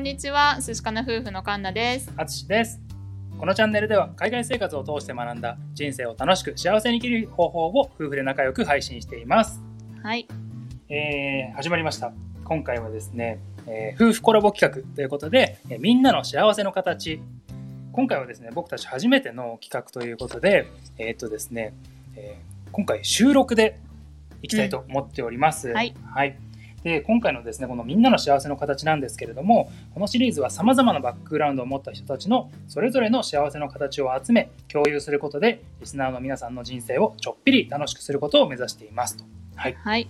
[0.00, 2.10] んにちは、寿司かな夫婦のカンナです。
[2.16, 2.80] あつしです。
[3.38, 9.60] このチャンネルでは海外生活を通して学んだ人生を楽しく幸せに生きる方法を夫婦で仲良く配信しています。
[10.02, 10.26] はい。
[10.88, 12.12] えー始まりました。
[12.44, 17.20] 今回はですね、えー夫婦コラボ企画ということで、えーみんなの幸せの形。
[17.92, 21.74] 今回はですね、僕たち初めての企画ということで、えーっとですね、
[22.16, 23.78] えー今回収録で
[24.42, 25.72] いきたいと思っております。
[25.72, 25.94] はい。
[26.82, 39.24] で今回のですねこのみんなの幸せの形なんですけれどもこのシリーズはさまざまなバックグラウンドを持った人たちのそれぞれの幸せの形を集め共有することでリスナーの皆さんの人生をちょっぴり楽しくすることを目指していますと。
[39.56, 40.08] はい、はい。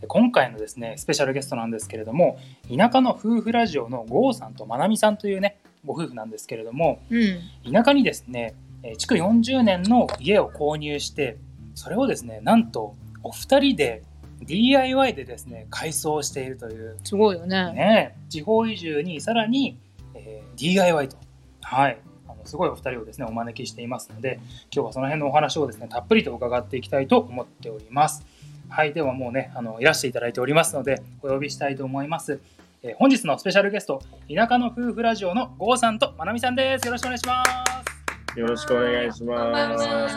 [0.00, 7.72] で今回のですねスペシャルゲストなんですけれども田舎の夫婦ラジオの郷さんとまなみさんというねご夫婦なんですけれどもうん。
[7.72, 11.38] 田舎にですねえー築40年の家を購入して
[11.74, 14.02] それをですねなんとお二人で
[14.46, 17.72] DIY でですね改装しているというすごいよね。
[17.72, 19.78] ね、地方移住にさらに、
[20.14, 21.16] えー DIY と、
[21.62, 21.98] はい、
[22.28, 24.38] あのすごいお二人をですねお招きしていますので
[24.72, 28.24] 今日はその辺のお話をですねたっぷりと伺っていきたいと思っております。
[28.68, 32.40] はい、ではもうねあのいらしていただいておりますのでお呼びしたいと思います。
[32.82, 34.02] えー本日のスペシャルゲスト
[34.34, 36.86] 田舎の夫婦ラジオの郷さんとまなみさんです。
[36.86, 38.38] よろしくお願いします。
[38.38, 39.48] よろしくお願いします。
[39.48, 40.14] お願いします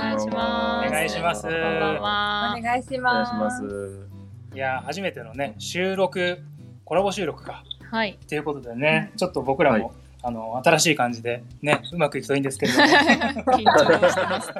[0.87, 1.49] お願いしますお。
[1.49, 4.14] 願いしお願います。
[4.55, 6.39] いやー初めてのね収録
[6.85, 8.17] コラボ収録かはい。
[8.27, 9.95] ということでね、ちょっと僕らも、はい
[10.27, 12.85] あの新しい感じでねうまくいくといいんですけれども。
[12.87, 14.51] 緊張してます。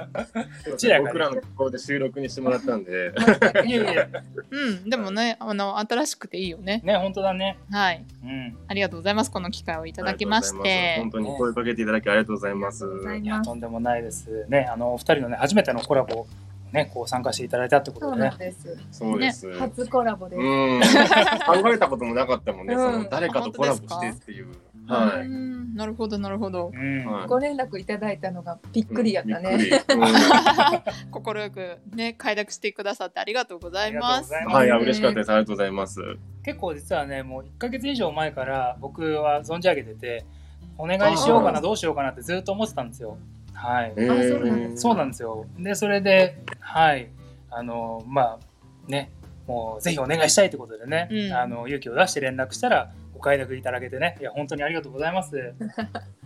[1.02, 3.12] 僕らのところで収録にしてもらったんで、
[3.66, 4.08] いやいや、
[4.52, 4.88] うん。
[4.88, 6.82] でもね、あの、新しくていいよね。
[6.84, 7.58] ね、本当だね。
[7.72, 8.06] はい。
[8.24, 8.58] うん。
[8.68, 9.32] ありがとうございます。
[9.32, 11.10] この機会をいただきまして本。
[11.10, 12.86] 当に声かけていただきありがとうございます。
[13.18, 14.46] いいや、とんでもないです。
[14.48, 16.28] ね、あの、お二人のね、初めてのコラボ、
[16.76, 18.30] ね、こう参加していただいたってことでね。
[18.30, 18.78] なんです。
[18.92, 19.52] そうです。
[19.54, 20.40] 初コラボです。
[20.40, 20.82] うん。
[21.64, 22.76] 考えたこともなかったもんね。
[22.76, 24.48] うんその誰かとコラボしてっていう。
[24.50, 25.28] うはい。
[25.28, 25.74] ん。
[25.74, 26.72] なるほど、なるほど。
[27.28, 29.58] ご連絡いただいたのがびっくりやったね。
[29.58, 30.06] びっくりうん
[31.12, 34.34] 心くね、快諾してくださってありがとうございます。
[34.34, 35.32] はい、あ嬉しかったです。
[35.32, 36.02] ありがとうございます。
[36.44, 40.26] 結構実はね、もう1ヶ月以上前から僕は存じ上げてて、
[40.78, 43.18] お願いしようかな、どうしようかなってずっと思ってたんですよ。
[43.56, 43.94] はい。
[43.98, 45.46] えあそうなんですそうなんですよ。
[45.58, 47.10] で、それで、はい、
[47.50, 49.12] あの、まあ、ね、
[49.48, 55.38] もうぜひお願いしたいということでね、うんあの勇気を出して連絡したら、ご快諾いただけてね、いや、本当にありがとうございます。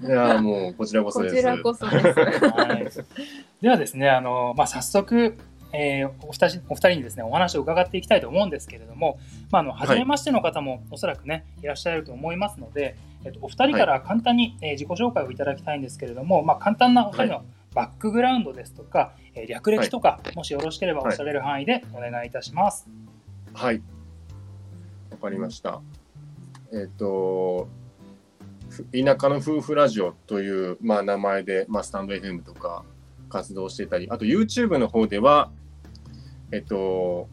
[0.01, 1.35] いや、もうこちらこそです。
[1.35, 2.19] こちらこそです。
[2.41, 5.38] はい、ではですね、あの、まあ、早速、
[5.72, 9.19] えーお二人お二人にですねお話を伺っていきたいと思うんですけれども、
[9.52, 22.88] まあ、あの初めましての方もおそらくね、い、らっしゃると思いますので、えっと、お二人から簡単に、えー自己紹介をいただきたいんですけれども、まあ、簡単なお二人のバックグラウンドですとか、えー略歴とか、もしよろしければおっしゃれる範囲でお願いいたします。
[23.53, 23.81] はい。
[25.12, 25.81] わかりました。
[26.72, 27.68] えっ、と、
[28.69, 32.84] ふ田舎の夫婦ラジオという、まあ、名前で、まあ、スタンド FM とか
[33.30, 35.51] 活動してたり、あと YouTube の方では、
[36.51, 37.27] えっ、と、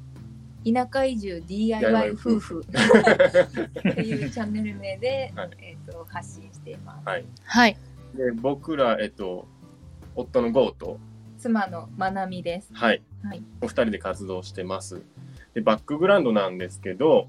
[0.64, 7.08] 田舎移住 DIY 夫婦っていうチャンネル名で、はいえっ、と発信しています。
[7.08, 7.24] はい。
[7.44, 7.76] はい。
[8.14, 9.46] で僕ら、えっ、と、
[10.16, 10.98] 夫のゴーと、
[11.38, 12.70] 妻のまなみです。
[12.72, 13.42] はい、はい。
[13.60, 15.02] お二人で活動してます。
[15.54, 17.28] で、バックグラウンドなんですけど、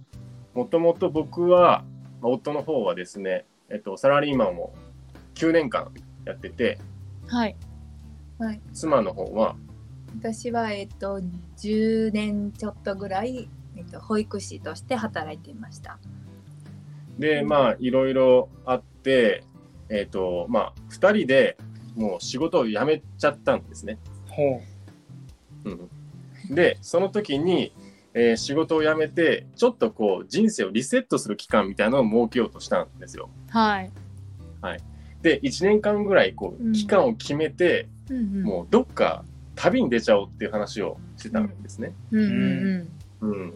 [0.53, 1.83] もともと僕は、
[2.21, 4.73] まあ夫の方はですね、えっ、と、サラリーマンを
[5.35, 5.91] 9年間
[6.25, 6.79] やってて、
[7.27, 7.55] はい。
[8.39, 8.61] はい。
[8.73, 9.55] 妻の方は、
[10.19, 11.22] 私はえっ、と
[11.57, 16.00] 10年ちょっとぐらいえっ、と保育士として働いていました。
[17.19, 19.44] でまあいろいろあって
[19.89, 21.57] えっ、とまあ2人で
[21.95, 24.00] もう仕事を辞めちゃったんですね。
[24.27, 24.61] ほ
[25.66, 25.69] う
[26.51, 27.73] ん、でその時に、
[28.13, 33.29] えー仕事を辞めてちょっとこう人生をリセットする期間みたいなのを設けようとしたんですよ。
[34.61, 34.79] はい。
[35.22, 38.44] で1年間ぐらいこううん期間を決めて、うんうん。
[38.44, 39.23] もうどっか
[39.57, 41.94] 旅に出ちゃおうっていう話をしてたんですね。
[42.12, 43.54] うんうんうん、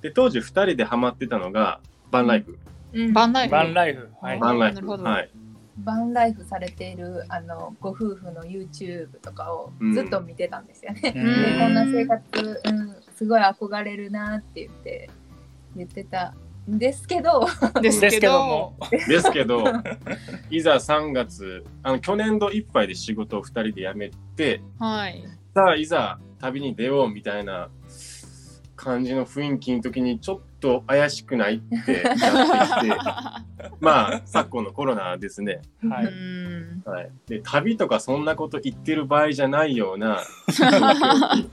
[0.00, 1.80] で当時2人でハマってたのが
[2.10, 2.58] バンライフ。
[2.92, 3.12] うん。
[3.12, 3.48] バンライう。
[3.48, 3.52] フ。
[3.52, 4.08] バンライフ。
[4.20, 4.38] はい。
[4.38, 4.74] バンライフ。
[4.74, 5.30] なるほどはい。
[5.78, 11.12] バンライフされているあのご夫婦の YouTube とかをずっと見てたんですよね。
[11.16, 15.10] ううんでこんな生活、うん、すごい憧れるなって言って
[15.76, 16.34] 言ってたん
[16.68, 17.46] ですけど
[17.80, 18.76] ですけどども。
[19.08, 19.64] ですけど、
[20.50, 25.24] いざ3月、あの去年度いっぱいで仕事を2人で辞めて、はい。
[25.54, 27.68] さあ、いざ旅に出ようみたいな
[28.76, 32.96] 感じの雰囲気の時に、ちょっと怪しくないってなってきて、
[33.80, 35.62] まあ、昨今のコロナですね。
[35.88, 36.06] はい。
[36.06, 36.82] うん。
[36.84, 41.48] はい、で旅とかそんなこと言ってる場合じゃないような 状況に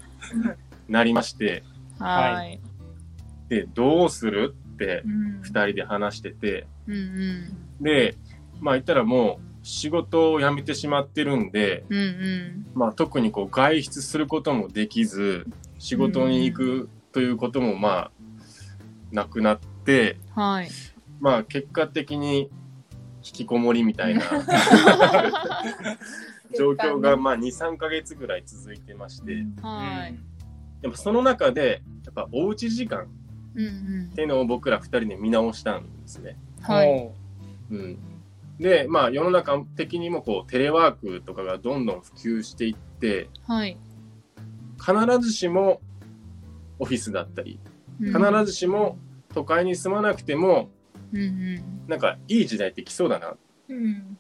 [0.88, 1.64] なりまして、
[1.98, 2.62] はい。
[3.50, 4.56] で、どうする
[4.86, 6.68] 2人で話してて。
[6.88, 7.00] うんう
[7.80, 7.84] ん。
[7.84, 8.16] で
[8.60, 12.66] まあ言ったらもう仕事を辞めてしまってるんで、うんうん。
[12.74, 15.48] まあ、特にこう外出することもできず
[15.78, 18.12] 仕事に行くということもまあ
[19.12, 20.70] なくなって、はい。
[21.20, 22.50] まあ結果的に
[23.18, 24.22] 引きこもりみたいな
[26.58, 29.46] 状況がまあ23ヶ月ぐらい続いてまして。
[29.62, 30.18] はい。
[30.81, 33.08] でもその中でやっぱおうち時間
[33.56, 33.68] うんう
[34.07, 34.10] ん。
[34.12, 36.38] っていうのを僕ら2人で見直したんですね。
[36.62, 36.88] はい。
[36.88, 37.13] お
[37.72, 37.98] うん、
[38.60, 43.78] でまあ世の中的にもこうテレワークとかがどんどん普及していってはい。
[44.80, 45.81] 必ずしも
[46.80, 47.60] オフィスだったり
[48.00, 48.98] 必ずしも
[49.34, 50.69] 都会に住まなくても
[51.13, 51.63] うんうん。
[51.88, 53.31] なんかいい時代って来そうだな。
[53.31, 53.38] っ
[53.69, 54.18] うん。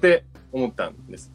[0.00, 1.32] て思ったんです。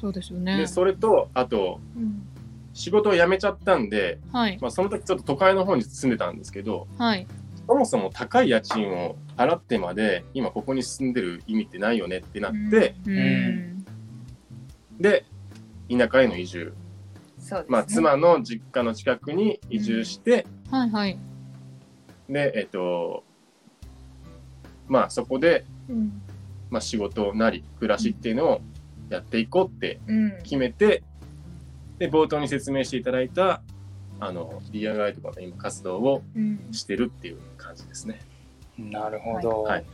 [0.00, 0.56] そうですよね。
[0.56, 2.26] でそれとあとうん
[2.74, 4.58] 仕事を辞めちゃったんで、はい。
[4.60, 7.26] まあ、その時ちょっと都会の方に住んでたんですけどはい。
[7.66, 13.14] そもそも高い家賃を払ってまで今ここに住んでる意味ってないよねってなって、うん。
[13.14, 13.84] ん。
[15.00, 15.24] で
[15.90, 16.74] 田舎への移住、
[17.50, 17.64] ね。
[17.68, 21.18] まあ、妻の実家の近くに移住して、はいはい。
[22.28, 23.24] でえっと
[24.88, 26.22] まあそこで、うん。
[26.70, 28.60] まあ、仕事なり暮らしっていうのを
[29.10, 30.38] やっていこうってうん。
[30.42, 31.02] 決めて
[32.02, 33.62] で冒頭に説明していただいた
[34.18, 36.68] あの DIY とかの今活動をうん。
[36.72, 38.20] してるっていう感じですね。
[38.76, 39.84] なるほど、はい。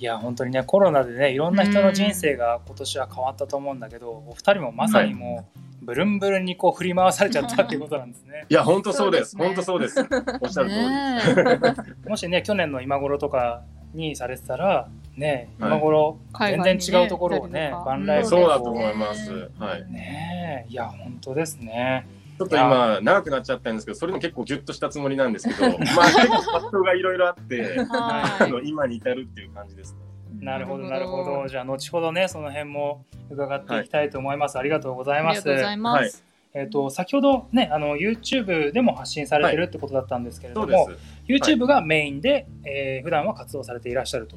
[0.00, 5.48] いや本当にねコロナでねいろんな人の人生が今年は変わったと思うんだけど、お二人もまさにも
[5.82, 8.46] うブルンブルンにこう振り回されちゃったっていうことなんですね。
[8.48, 9.36] いや本当そうです。
[9.36, 9.46] そうですね。
[9.46, 10.00] 本当そうです。
[10.40, 13.62] おっしゃる通りね もしね去年の今頃とか
[13.94, 19.50] にされてたらねはい今頃全然違うところをねバンライフそうをだと思います。
[19.58, 19.92] はい。
[19.92, 22.06] ねえいや本当ですね。
[22.38, 30.00] ちょっと今長くなっちゃったんですけど、それでも結構ギュッとしたつもりなんですけど、 まあ結構葛藤がいろいろあって、はあの今に至るっていう感じですね。
[30.40, 34.58] なるほどななるほどじゃあ後ほどねその辺も伺っていきたいと思います。
[34.58, 35.54] ありがとうございますありがとう。
[35.54, 36.24] ございます。
[36.54, 41.50] えっ、と先ほどねあの YouTube でも発信されてるってことだったんですけれども、そうです。
[41.52, 44.36] YouTube がメインで、えー普段は活動されていらっしゃると。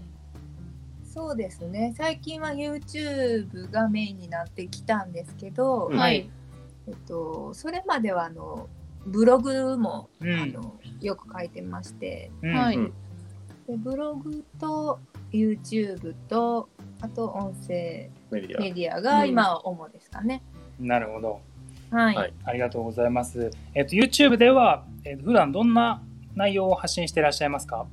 [1.17, 6.29] そうですね最近は YouTube がメインになってきたんですけど、うんはい。
[6.87, 8.69] えっと、それまではあの
[9.05, 12.93] ブログも、うんあのよく書いてましてうんはいうん
[13.67, 14.99] でブログと
[15.31, 16.69] YouTube と
[17.01, 18.61] あと音声メディア。
[18.61, 20.43] メディアが今は主ですかね。
[20.79, 21.41] なるほど。
[21.89, 23.49] はい、はいありがとうございます。
[23.73, 26.03] えっ、と YouTube では、えー普段どんな
[26.35, 27.87] 内容を発信していらっしゃいますか？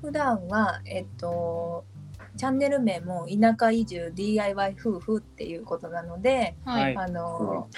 [0.00, 1.84] 普段はえっと
[2.36, 6.96] チャンネル名も田舎移住 DIY 夫婦っていうことなので、はい。
[6.96, 7.68] あの、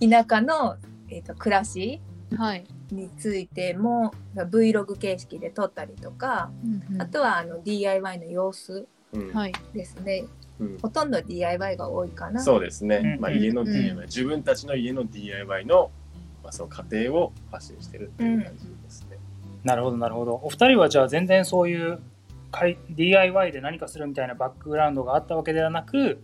[0.00, 0.76] い田舎の、
[1.10, 2.00] えっと暮らし
[2.34, 2.64] はい。
[2.90, 6.50] についても Vlog 形式で撮ったりとか、
[6.98, 9.52] あとはあの DIY の様子うんはい。
[9.74, 10.24] ですね
[10.58, 12.40] うんほとんど DIY が多いかな。
[12.42, 13.16] そうですね。
[13.16, 15.90] うんまあ家のうん DIY、自分たちの家の DIY の
[16.42, 19.07] まあその過程を発信してるっていう感じですね。
[19.64, 20.40] なるほどなるほど。
[20.42, 22.00] お二人はじゃあ全然そういう
[22.50, 26.22] かい DIY で何かするみたいなバックグラウンドがあったわけではなく、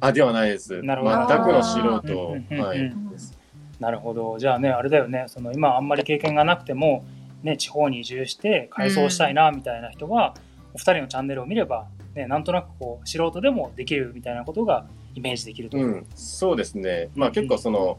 [0.00, 0.82] あではないです。
[0.82, 3.38] なるほど全くの素うん人うんうんはいうんです。
[3.78, 4.38] なるほど。
[4.38, 5.24] じゃあねあれだよね。
[5.28, 7.04] その今あんまり経験がなくても
[7.42, 10.34] ね地方に移住して改装したいなみたいな人は、
[10.74, 15.78] お二人のチャンネルを見ればねなんとなくこう素人でもできるみたいなことがイメージできると。
[15.78, 17.10] うん、そうですね。
[17.14, 17.98] まあ結構その、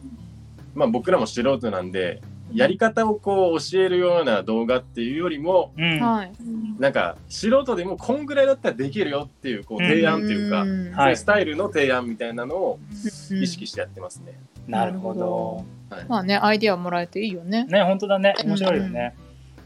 [0.74, 2.22] まあ僕らも素人なんで、
[2.54, 6.00] やり方をこう教えるような動画っていうよりも、うん。
[6.00, 6.32] はい。
[6.80, 10.92] なんか素人でもこんぐらいだったらできるよっていうこう提案というか、ん。
[10.92, 11.18] はい。
[11.18, 12.80] スタイルの提案みたいなのを
[13.32, 13.44] うん。
[13.44, 14.40] 意識してやってますね。
[14.68, 15.66] なるほど。
[15.90, 16.06] はい。
[16.08, 17.66] まあね、アイディアもらえていいよね。
[17.66, 18.34] ね本当だね。
[18.44, 19.16] 面白いよね。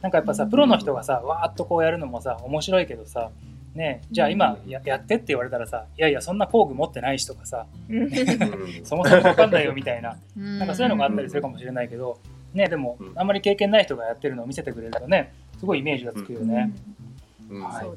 [0.05, 3.31] なんかやっぱさプロの人がさわーっとこうやるのもさ面白いけどさ
[3.73, 8.11] ねじゃあ今ややってって言われたらさいやいやそんな工具持ってないしとかさうん。
[8.85, 10.15] そもそも分かんないよみたいな。
[10.37, 12.19] ななんかそういうのがあったりするかもしれないけど、
[12.55, 13.11] ね、でもうん。
[13.15, 16.73] あんまり経験ない人がやってるのを見せてくれるとねすごいイメージがつくよね。
[17.49, 17.61] うん。
[17.61, 17.87] はい。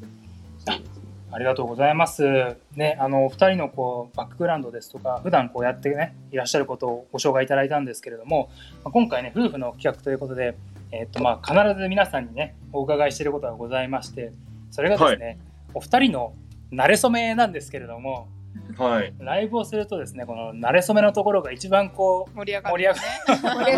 [1.30, 2.56] ありがとうございます。
[2.74, 8.50] ね、あのお二人のこうバックグラウンドですとか普段こうやってねいらっしゃることをご紹介いただいたんですけれども、
[8.82, 10.56] まあ今回ね夫婦の企画ということで、
[10.90, 14.32] えっとまあ必ず皆さんにねお伺いしていることがございまして、
[14.70, 15.38] それがですね、
[15.74, 16.32] お二人の
[16.72, 18.28] 馴れ初めなんですけれども、
[18.76, 19.14] はい。
[19.18, 22.76] ライブをするとですねこの馴れ初めのところが一番こ盛り上がる。
[22.76, 23.74] 盛り上がこれ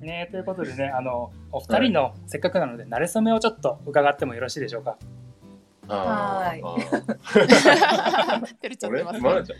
[0.00, 4.96] うねということでねあのお二人のせっかくなので馴れ初めをちょっと伺ってもよろしいでしょうか。
[5.88, 6.62] はあー。
[8.60, 9.58] 照れちゃっ俺てます、まだちゃん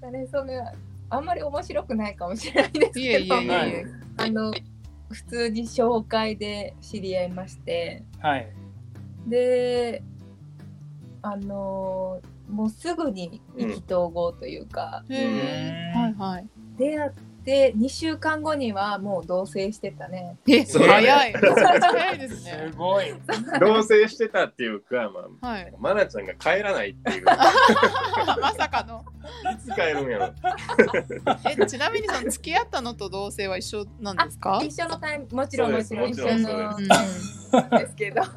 [0.00, 0.72] それそれは
[1.10, 3.84] あんまり面白くないかもしれないですけどいえいえいえ。
[4.16, 4.52] あの
[5.10, 8.48] 普通に紹介で知り合いましてはい。
[9.26, 10.02] で
[11.26, 15.02] あのもうすぐに意気投合というか。
[15.08, 16.46] うんはいはい。
[16.76, 17.10] 出会っ
[17.44, 20.36] て2週間後にはもう同棲してたね。
[20.48, 21.32] え、そう早い。
[21.32, 22.72] 早いですすね。
[22.76, 23.06] ごい。
[23.60, 25.72] 同棲してたっていうか、まあ、はい。
[25.78, 27.24] マナちゃんが帰らないっていう。
[28.40, 29.04] まさかの。
[29.52, 30.32] いつ帰るんやろ。
[31.48, 34.60] え、ちなみにその付き合ったのと同棲は一緒なんですか？
[34.62, 36.76] 一緒のタイムもちろんもちろん一緒の
[37.54, 38.22] なんですけど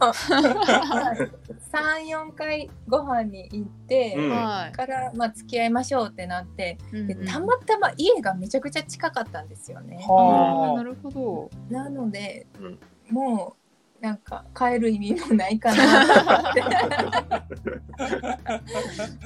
[1.72, 10.00] 34回ご飯に行って、うんはから、まあ、付き合いましょうってなってうんうんたまたま家がめちゃくちゃ近かったんですよね。
[10.08, 11.50] あーなはるほど。
[11.70, 13.56] なので、うんも
[14.02, 16.62] うなんか帰る意味もないかなと思って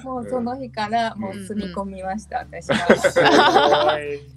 [0.03, 2.75] もうその日からもう住み込みました、私あ。
[2.75, 2.95] は。
[3.11, 3.27] すごい。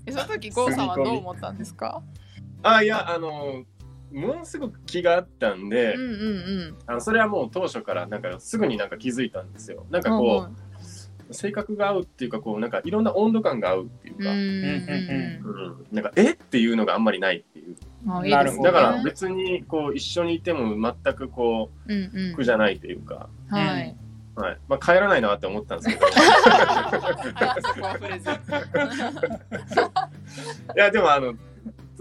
[0.07, 2.03] え、その時ゴーさんはどう思ったんですか？
[2.65, 3.65] あ、いや、あの、
[4.13, 6.15] ものすごく気があったんで、うんうんう
[6.71, 6.77] ん。
[6.87, 9.87] あのそれはもう当初からなんかすぐになんか気づいたんですよ。
[9.91, 10.53] なんかこう、
[11.35, 14.49] 性格が合うっていうかこうなんかいろんな温度感が合うっていうか、うんうんう
[15.71, 17.77] んなんかえっていうのがあんまりないっていう。
[18.25, 22.11] いいねだから別にこう一緒にいても全くこうんう。
[22.13, 23.97] うん苦じゃないというか、はい。
[24.37, 24.59] はい。
[24.69, 26.07] まあ帰らないなって思ったんですけど。
[30.77, 31.35] いやでもあの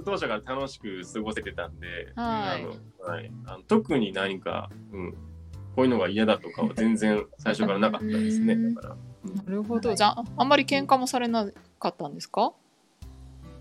[0.03, 2.67] 当初から楽しく過ごせてたんで、はいあ
[3.07, 5.11] のはい、あの特に何か、うん、
[5.75, 8.53] こういうのが嫌だとかは全然最初からなかったですね。
[8.53, 9.95] うんだから、うんなるほど。
[9.95, 11.47] じゃああんまり喧嘩もされな
[11.79, 12.53] かったんですか？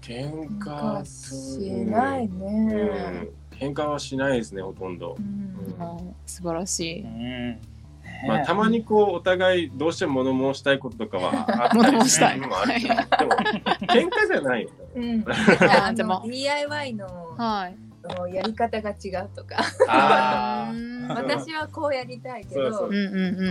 [0.00, 3.32] 喧嘩なんかしないね。
[3.52, 5.22] うん、喧嘩はしないですねほとんどう。
[5.22, 7.11] んはい素晴らしうい。
[7.11, 7.61] ん。
[8.26, 13.00] まあ、たまにこうお互いどうしても物申したいこととかはあったり物申したいするのもあるけど、でも
[13.86, 14.74] 喧嘩じゃないよね。
[14.94, 15.00] う
[15.92, 17.76] ん、でもの DIY のはい。
[18.34, 19.58] やり方が違うとか。
[21.08, 22.88] 私はこうやりたいけどそうそう。
[22.88, 22.98] うんう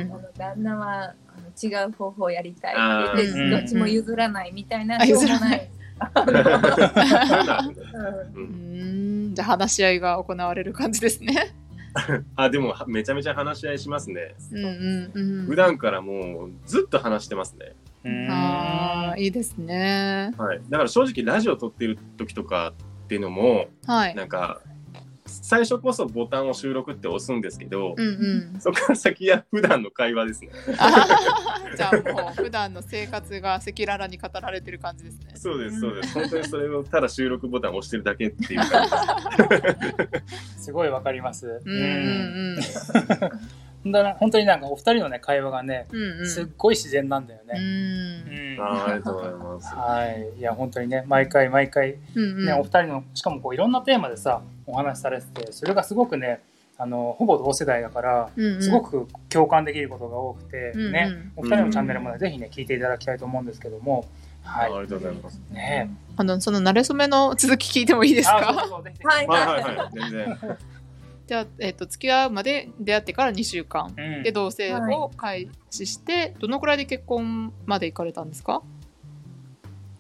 [0.06, 1.16] んあの旦那は
[1.62, 2.74] 違う方法やりたい。
[2.74, 2.76] っ
[3.16, 5.72] て言ってあーどっちも譲らないみたいなあしょう譲らなもない。
[9.34, 11.54] じゃあ話し合いが行われる感じですね。
[12.36, 14.36] あでもめちゃめちゃ話し合いしますね。
[14.52, 15.46] うんうんうん。
[15.46, 17.76] 普段からもうずっと話してますね。
[18.04, 20.34] うんああいいですね。
[20.38, 20.62] はい。
[20.70, 24.16] だから正直ラジオ撮ってる時とかっていうのもはい。
[24.16, 24.62] なんか
[25.52, 28.62] 最初こそボタンを収録って押すんですけど、うんうん。
[28.62, 30.50] そこから先は普段の会話ですね。
[30.78, 35.32] あ じゃあもう普段の生活が赤裸々に語られてる感じですね。
[35.36, 36.14] そうですそうです。
[36.14, 40.24] 本当にそれをただ収録ボタンを押してるだけっていう感じで
[40.56, 40.56] す。
[40.68, 41.60] すごいわかります。
[41.66, 42.60] うんうん
[44.20, 46.02] 本当になんかお二人のね会話がね、うん。
[46.02, 46.30] うんうん。
[46.30, 47.60] すっごい自然なんだようね。
[47.60, 47.64] ん。
[47.64, 49.76] うんあーありがとうございます。
[49.76, 50.40] はい。
[50.40, 52.46] いや本当にね毎回毎回うんうん。
[52.46, 56.42] ね、お二人のしかもこういろんなテーマでさお話しされててそれがすごくね
[56.78, 64.06] あのほぼ同世代だからうんうんすごく共感できることが多くて、うんうんねお二人のチャンネルもね、ぜひね聞いていただきたいと思うんですけども
[64.44, 65.42] はいあありがとうございます。
[65.52, 68.90] ねあのその慣れ初めの続き聞いてもいいですあそうか？
[69.08, 69.90] はいはいはいはい。
[69.94, 70.38] 全然。
[71.28, 78.62] じゃあえっ、と付き合うまで出会ってから2週間うんで同棲を開始して、どのくらいで結婚まで行かれたんですか？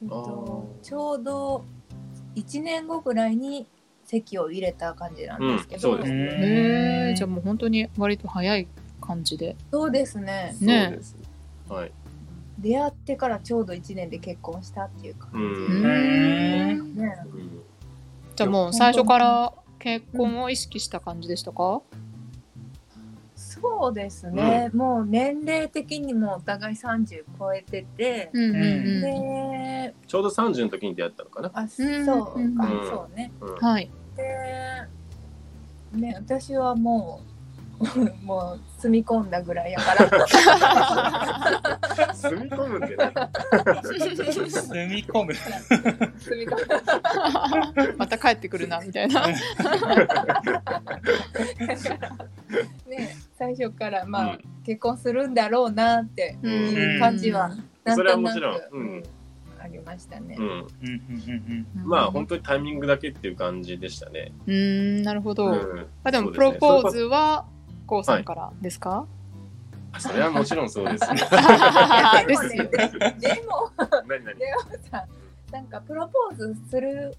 [0.01, 1.63] えっとちょうど
[2.35, 3.67] 1年後ぐらいに
[4.11, 7.15] 籍を入れた感じなんですけど、うんそうですねへえ。
[7.15, 8.67] じゃあもう本当に割と早い
[8.99, 9.55] 感じで。
[9.71, 11.15] そうですねねそうです。
[11.69, 11.91] はい。
[12.59, 15.37] 出会ってからちょうど1年で結婚したっていう感う。
[15.37, 16.93] うんうんん。
[16.93, 17.61] じ、ね、うん
[18.35, 21.81] じゃあもう最初から結婚を意識した感じでしたか？
[23.35, 29.01] そうですね、もう年齢的にもお互い30超えてて、うんうんうん。
[29.01, 31.51] でちょうど30の時に出会ったのかな。
[31.53, 31.83] あうんそ
[32.19, 32.55] うか、うん
[32.89, 33.89] そうねうんはい。
[34.15, 34.87] で
[35.93, 37.31] ね私はもう
[38.23, 40.09] もう住み込んだぐらいやから。
[42.13, 43.11] 住み込むってね。
[43.83, 45.33] 住み込む。
[45.33, 46.81] 住み込んだ
[47.97, 49.27] また帰ってくるなみたいな。
[49.27, 49.35] ね
[53.37, 54.41] 最初からまあ、うん。
[54.63, 57.49] 結婚するんだろうなっていう感じは、
[57.83, 57.95] なん。
[57.95, 58.35] それはとなく。
[58.35, 58.59] もちろん。
[58.71, 59.03] うん
[59.61, 60.35] ありましたね。
[60.37, 60.45] うん。
[60.45, 64.31] うんうんうんまあ本当にタイミングだけっていう感じでしたね。
[64.47, 65.47] うーんなるほど。
[65.47, 65.87] うん。
[66.03, 67.45] あでもプロポーズは
[67.85, 69.05] こうさんからですか？
[69.99, 71.19] それはもちろんそうですね。
[72.27, 73.69] でもねででも
[74.07, 74.35] 何何？
[74.39, 75.05] でもさ
[75.51, 77.17] なんかプロポーズする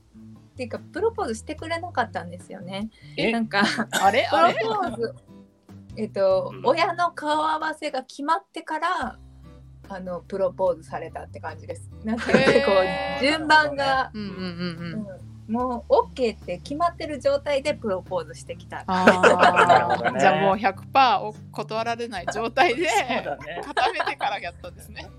[0.55, 2.89] っていうかプロポーズしてくれなかったんですよね。
[3.17, 3.31] え？
[3.31, 4.27] なんかあれ？
[4.31, 4.55] プあれ？
[4.63, 5.15] ロポーズ
[5.99, 9.19] えっと、うん親の顔合わせが決まってから
[9.89, 11.91] あのプロポーズされたって感じです。
[12.05, 12.73] なんかへー結構
[13.21, 15.07] 順番が、うんうんうんうん。
[15.07, 18.79] うんもう OK って決まってる状態でプロポーズしてきた。
[18.79, 22.89] じゃあもう100%お断られない状態で。
[23.63, 25.11] 固めてからやったんですね。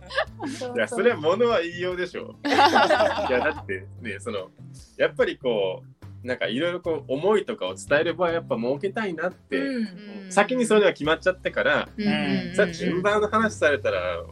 [0.75, 2.35] いや、それは物は言いようでしょ。
[2.47, 4.49] いや、だってね、その、
[4.97, 5.83] やっぱりこ
[6.23, 9.87] う、なんかいろいろこう、思いとかを伝える場合、やっぱ設けたいなって、うん
[10.29, 14.23] 先にそれが決まっちゃってから、うんうんうんうんさあ順番の話されたら、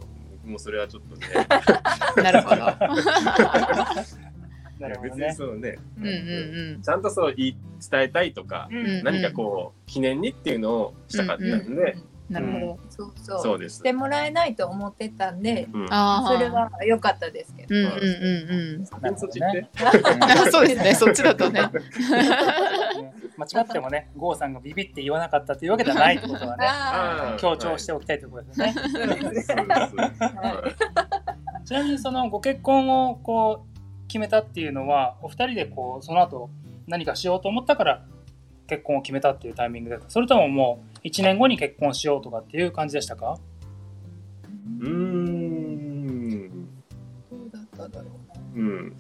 [0.52, 1.28] もうそれはちょっとね、
[2.22, 2.58] なるほど。
[4.80, 5.34] なるほど別にね。
[5.34, 7.58] そのね、うんうんちゃんとそう言い
[7.90, 11.98] 伝えたいとか、うんうん何かこう、記念にっていうのをしたかったんで。
[12.30, 12.80] なるほど。
[12.90, 13.84] そうそうそうですし。
[13.84, 16.28] てもらえないと思ってたんで、うん、ああ。
[16.34, 17.76] それは良かったですけど。
[17.76, 18.86] うんうんうん
[19.18, 19.68] そっち行って。
[20.46, 20.52] うん。
[20.52, 20.96] そうですね。
[20.96, 21.62] そっちだとね。
[23.38, 26.68] ね間違ってもね、郷さんがビビって言わなかったというわけではないってことはね、
[27.40, 28.76] 強調しておきたいところですね。
[31.66, 36.50] ちなみにそのご結婚をこう決めたっていうのは、お二人でこうその後
[36.88, 38.06] 何かしようと思ったから
[38.68, 43.38] 結婚を決めたっていうタイミングですかそれとももう1年後に結婚しようとかっていう感じでしたか？
[44.80, 46.50] うーん。
[47.30, 48.08] どうだっただろ
[48.56, 48.96] うん。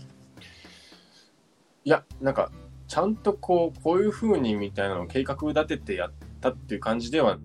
[1.83, 2.51] いや、なんか、
[2.91, 7.37] ちゃんとこう、こういう風にみたいなのを計画立ててやったっていう感じでは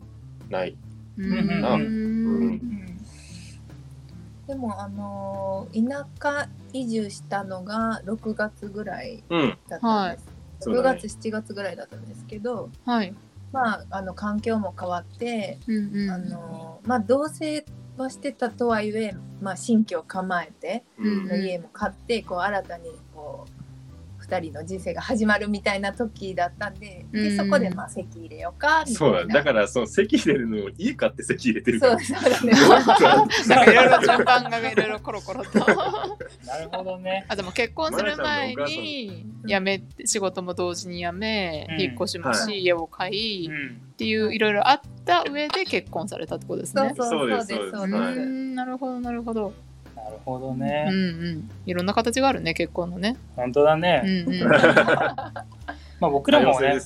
[0.50, 0.76] ない。
[1.16, 4.48] うんうんうんう。
[4.48, 9.58] でもあのー田舎移住したのが6月ぐらいうん。
[9.68, 10.26] だったんです。
[10.62, 13.14] 6そうだね月7月ぐらいだったんですけど、はい。
[13.52, 16.10] まああの環境も変わって、うんうん。
[16.10, 17.64] あのーまあ同棲
[17.96, 23.55] はしてたとはいえ、まあ新居を構えてうんの家も買って、こう新たにこう
[24.28, 29.20] 2人の人生が始まるみたいな時だったんで、でうんそこでまあ籍入れようかみたそうだ。
[29.22, 29.34] いな。
[29.34, 32.04] だから、その席入れるのを家買って席入れてるかそうら。
[32.04, 32.52] そうだね。
[33.48, 35.58] なんかいろいろ順番がいろいろコロコロと。
[36.46, 37.24] なるほどね。
[37.28, 46.92] あでも結婚する前に辞めて仕事も同時に辞め、うん引っ越しもし、はい家を買い、っうんていういろいろあった上で結婚されたってことですね。
[46.96, 49.54] そうそうそうですそうですそううはいなるほどなるほど。
[50.06, 50.86] なるほどうんね。
[50.88, 51.50] うん。
[51.66, 53.16] いろんな形があるね結婚のね。
[53.34, 54.02] 本当だうね。
[54.02, 54.40] んうん。
[55.98, 56.78] まあ僕らもね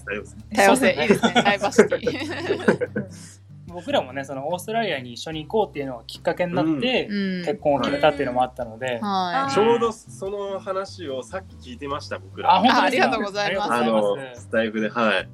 [0.55, 1.33] 多様性ねいいですね。
[1.35, 3.41] ダイバーシティ。
[3.73, 7.45] 僕らもね、そのオーストラリアに一緒に行こうっていうのがきっかけになって、うん。
[7.45, 9.55] 結婚を決めたっていうのもあったので、はい。
[9.55, 12.57] ちょうどその話をさっき聞いてました、僕ら。
[12.57, 15.29] あ、本当あありがとうございますあのスタイフで、はい。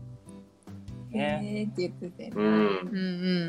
[1.16, 2.44] ねえーって言ってて、うん。
[2.44, 2.48] う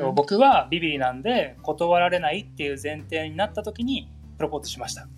[0.06, 0.14] うん。
[0.14, 5.02] 僕はビビリなんで断られないっていう前提になった時にプロポーズしました。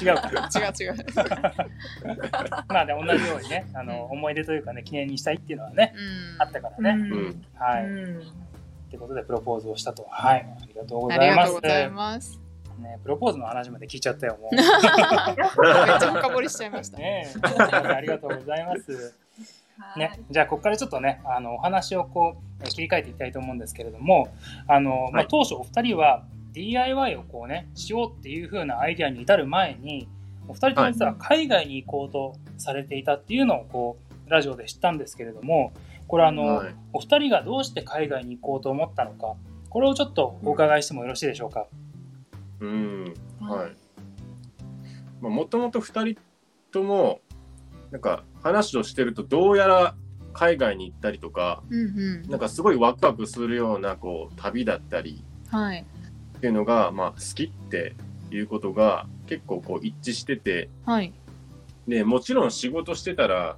[0.00, 0.48] 違うか。
[0.54, 0.94] 違う違う。
[2.68, 6.90] まあね、同じようにね、あの思い出というかね、記念にしたいっていうのはね、うんあったからね。
[6.90, 7.84] うんはい。
[7.84, 7.88] う
[8.18, 8.20] ん
[8.88, 10.06] ってことでプロポーズをしたと。
[10.08, 10.48] はい。
[10.62, 11.36] ありがとうごありざいます。
[11.36, 12.40] がとうございます。
[12.78, 14.54] ね、プロポーズの話まで聞いちゃったよ、もう。
[14.56, 16.96] めっちゃ深掘りしちゃいました。
[16.96, 19.14] ねありがとうございます。
[19.96, 24.28] ね、じゃあここからちょっとねあのお話をこうえー切り替えていきたいと思うんですけれども
[24.66, 30.08] あの、まあはい、当初お二人は DIY をこうねしようっていう風なアイデアに至る前に
[30.48, 35.72] お二人とも実は海外に行こうとされていたっていうのをこうラジオで知ったんですけれども
[36.06, 39.36] これあの、はいお二人がどうして海外に行こうと思ったのか
[39.68, 41.66] これをちょっとお伺いしてもよろしいでしょうか？
[42.60, 43.14] うん。
[43.40, 43.76] はい。
[45.20, 46.16] まあ、もともと二人
[46.72, 47.20] とも、
[47.90, 49.94] なんか話をしてると、どうやら
[50.32, 52.30] 海外に行ったりとか、うんうん。
[52.30, 55.84] なんかすごいワクワクするような、こう、旅だったりはい。
[56.38, 57.94] っていうのが、まあ、好きって
[58.30, 61.12] いうことが結構こう一致してて、はい。
[61.88, 63.56] で、もちろん仕事してたら、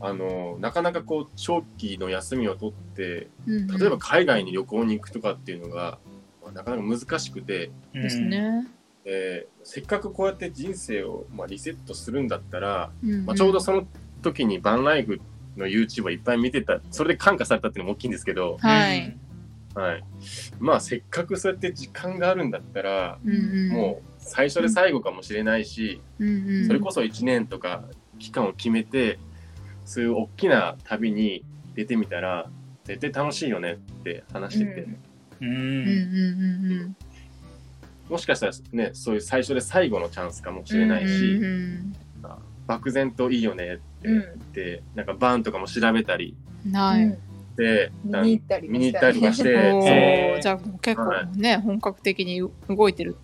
[0.00, 5.98] あの、なかなかこう、長期の休みを取って、うんうん例えば海外に旅行に行くとかっていうのが、
[6.42, 8.66] まあなかなか難しくて、ですね。
[9.04, 13.86] えーせっかくこうやって人生を、まあ、リセットするんだったら、うんうんまあ、ちょうどその
[14.22, 15.20] 時にバンライフ
[15.56, 19.16] の YouTube をいっぱい見てたそれで感化されたっていうのも大きいんですけど、はい。
[19.74, 20.04] はい、
[20.58, 23.68] まあせっかくそうやって時間があるんだったら、うんうん。
[23.68, 26.66] もう最初で最後かもしれないし、うんうん。
[26.66, 27.84] それこそ1年とか
[28.18, 29.18] 期間を決めて
[29.84, 32.50] そういう大きな旅に出てみたら
[32.84, 34.86] 絶対楽しいよねって話してて、
[35.40, 35.48] うん。
[35.48, 35.54] うん。
[35.54, 36.72] うん。
[36.72, 36.96] うん。
[38.08, 41.92] もしかしたらねそういう最初で最後のチャンスかもしれうんないし、うんうん
[42.70, 46.36] 漠然といいよねって言って、なんかバーンとかも調べたり。
[46.64, 46.76] うん。
[46.76, 47.18] はい。
[47.56, 53.16] 見に行ったりも見に行ったりとかして じゃあ結構ね、本格的に動いてる。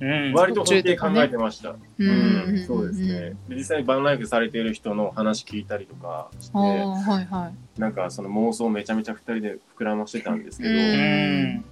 [0.00, 0.32] うん。
[0.32, 1.70] 割と本気で考えてました。
[1.70, 2.54] ううん。
[2.54, 3.36] んそうですね。
[3.48, 7.80] で実際にバンライフされている人の話聞いたりとかしてはいはい。
[7.80, 10.78] なんかその妄想をめちゃめちゃ二人で膨らましてたんですけど、うん。
[10.78, 11.64] うん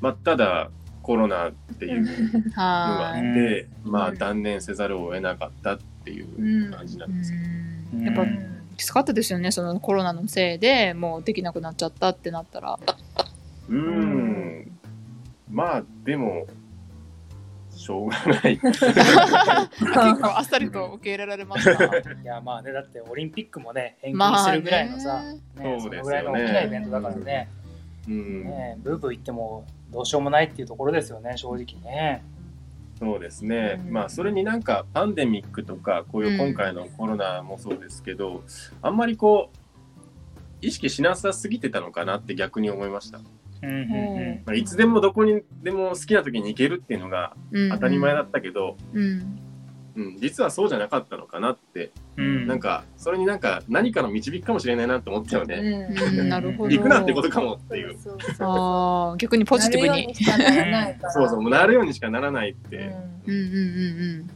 [0.00, 0.70] まあ、ただ
[1.02, 2.06] コロナっていうの
[2.52, 4.18] があっ はて、まあうん。
[4.18, 7.14] 断念せざるを得なかったっていう感じなんい。
[7.18, 7.38] ですよ。
[7.94, 8.04] うん。
[8.04, 9.50] やっぱうんきつかったですよね。
[9.50, 12.78] そのコロナのせいでもうできなくなっちゃったってなったら。
[13.68, 14.78] うーん
[15.50, 16.46] まあでも
[17.70, 18.58] しょうがない。
[18.58, 21.84] 結構あっさりと受け入れられました。
[21.86, 27.48] いやまあねだってオリンピックもね延期まあするぐらいのさ、ねねそのぐらいの大きなイベントだからね
[28.08, 32.22] うん、ねブーブー言ってもどうしようもないっていうところですよね正直ね。
[32.98, 33.92] そうですね、うん。
[33.92, 38.42] まあそれになんかパンデミックとかこういう今回のコロナもそうですけど、
[38.80, 39.58] あんまりこう
[40.62, 43.20] 意識しなさすぎてたのかなって逆に思いました、
[43.62, 44.42] うんうんうん。
[44.46, 47.36] まあ、いつでもどこにでも好きな時に行けるっていうのが
[47.72, 49.38] 当たり前だったけど、うん。
[49.96, 52.46] うん実はそうじゃなかったのかなって、うん。
[52.46, 55.88] なんかそれになんか何かの導きかもしれないなって思ったよね、
[56.28, 56.70] なるほど。
[56.70, 57.98] 行くなってことかもっていう。
[57.98, 60.14] そうそうそうああ、逆にポジティブに。
[61.10, 62.84] そうそうもうなるようにしかならないって、うん。
[62.84, 63.30] うん。
[63.30, 64.30] うんうん。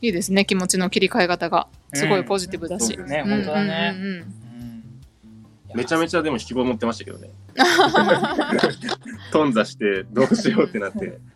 [0.00, 1.66] いいですね、気持ちの切り替え方が。
[1.92, 2.94] すごいポジティブだし。
[2.94, 3.06] うん。
[3.08, 3.94] ね本当だね。
[3.96, 4.20] うんうんうん。
[4.20, 5.76] うん。
[5.76, 7.30] めちゃめちゃでも引きこもってましたけどね。
[9.32, 11.06] 頓挫してどうしようってなって。
[11.06, 11.33] うん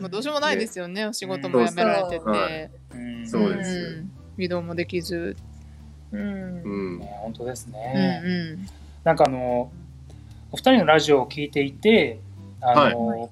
[0.00, 2.70] もうどうしようもないですよね、お仕事も辞められてて。
[2.94, 3.26] うん。
[3.26, 4.02] そうです。
[4.02, 4.10] ん。
[4.42, 5.36] 移動もできず。
[6.12, 6.20] うん。
[6.20, 6.98] うん。
[6.98, 8.22] ね本当ですうんね。
[8.24, 8.66] うん。
[9.04, 9.70] なんかあの
[10.50, 12.20] お二人のラジオを聞いていて
[12.60, 13.30] あの、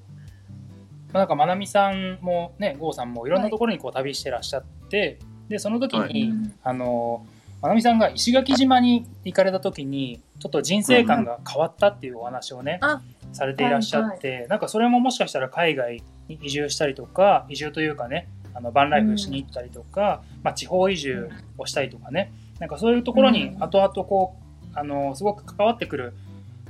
[1.12, 5.18] なんかまなみさんもね郷さんもいろんなところにこう旅してらっしゃって、
[5.48, 6.32] でその時に、はい。
[6.64, 7.26] あの
[7.62, 13.00] まなみさんが石垣島に行かれた時にちょっと人生観が変わったっていうお話をね、あ
[13.32, 22.32] されていらっしゃって、なんかそれももしかしたら海外に移住したりとか移住というかねあのバンライフしに行ったりとか、まあ、地方移住をしたりとかね。
[22.58, 23.62] なんかそういうところにうん。
[23.62, 24.36] 後々こ
[24.74, 26.14] うあのすごく関わってくる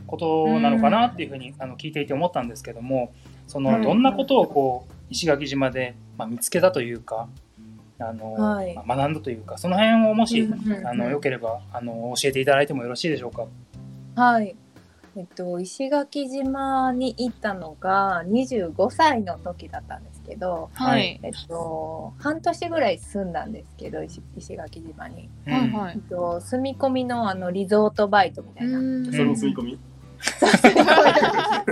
[0.06, 3.12] ことなのかなっていうふうにあの聞いていて思ったんですけども
[3.46, 7.28] そのうんどんなことをこう石垣島で、まあ、見つけたというか
[8.00, 13.46] あの、はいまあ学んだというかその辺をもし、うんうんあのよければあの教えていただいてもよろしいでしょうか？
[14.16, 14.56] はい。
[15.16, 21.18] えっと、石垣島に行ったのが25歳の時だったんですけど、はい。
[21.24, 25.28] えっと、半年ぐらい住んだんですけど、石石垣島に。
[25.46, 26.00] はいはいえっ。
[26.08, 28.78] と、住み込みのあのリゾートバイトみたいな。
[28.78, 29.78] うんその住み込み？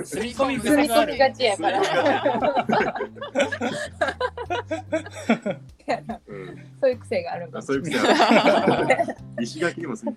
[0.05, 1.81] 住み込みがちやから。
[6.27, 9.17] うん、そういう癖があるんあですそういう癖ある。
[9.43, 10.15] 石垣でも吸い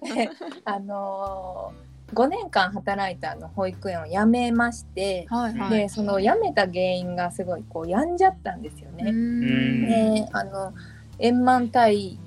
[0.00, 0.30] 込み
[0.64, 5.70] あのー、5年間働いたあの保育園を辞めまして、はいはい。
[5.70, 9.10] でその辞めた原因がすごいこう病んじゃったんですよね。
[9.10, 9.88] うん。
[9.88, 10.72] であの
[11.18, 12.18] 円満退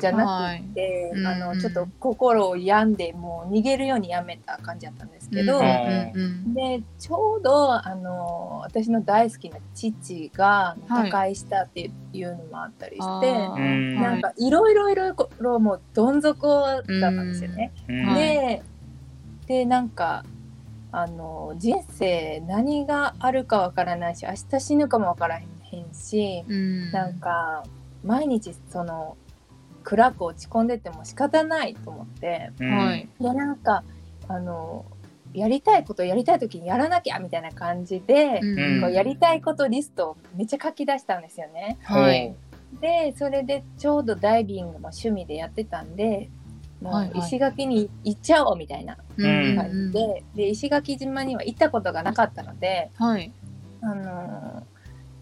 [0.00, 1.26] じゃなくて、はい。
[1.26, 13.54] あうんのちょっと心を病んでもう逃げるように辞めた感じだったんですけど、でちょうどあの私の大好きな父が他界したっていうのもあったりして、あー。
[13.54, 13.94] うん。
[13.96, 17.72] なんかいろいろいろいろもうどん底だったんですよね。
[17.88, 18.06] うん。
[18.06, 18.20] はい。
[18.20, 18.62] で
[19.46, 20.24] でなんか
[20.92, 26.90] あの人生何があるかわからないし明日死ぬかもわからへんし、うん。
[26.90, 27.64] なんか
[28.04, 29.16] 毎日その
[29.86, 33.08] 暗く落ち込んでても仕方ないと思ってうんはい。
[33.20, 33.84] でなんか
[34.26, 34.84] あの
[35.32, 41.78] やりたいことやりたい時にやらなきゃみたいな感じで、うんこうやりたいことリストをめっちゃ書き出したんですよね。
[41.84, 42.34] はい。
[42.80, 46.30] でそれでちょうどダイビングも趣味でやってたんで
[46.82, 53.30] もはいうはい石垣に行っちゃおうみたいなうん感じで,、で石垣島には行ったことがなかったので、はい。
[53.82, 54.75] あのー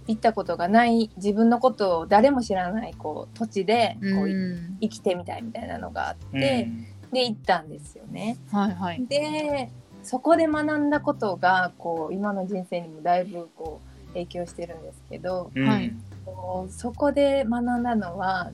[0.07, 8.37] 行ったことがない自分のことを誰も知らないこう土地でこう、うん生きてみたいみたいなのがあって、うんで行ったんですよね。
[8.51, 9.07] はいはい。
[9.07, 9.71] で
[10.03, 15.93] そこで学んだことがこう今の人生にもだいぶこう影響してるんですけど、うんはい
[16.27, 18.51] こうそこで学んだのは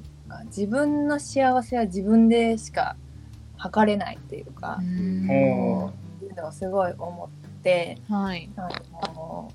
[0.47, 2.97] 自分の幸せは自分でしか
[3.57, 5.91] 測れないっていうか、うんお
[6.23, 8.51] いうのをすごい思ってはい。
[8.57, 8.69] あ
[9.15, 9.51] の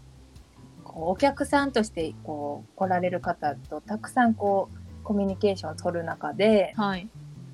[0.95, 7.08] お客さんとしてこう来られる方とたくさんこうコミュニケーションを取る中ではい。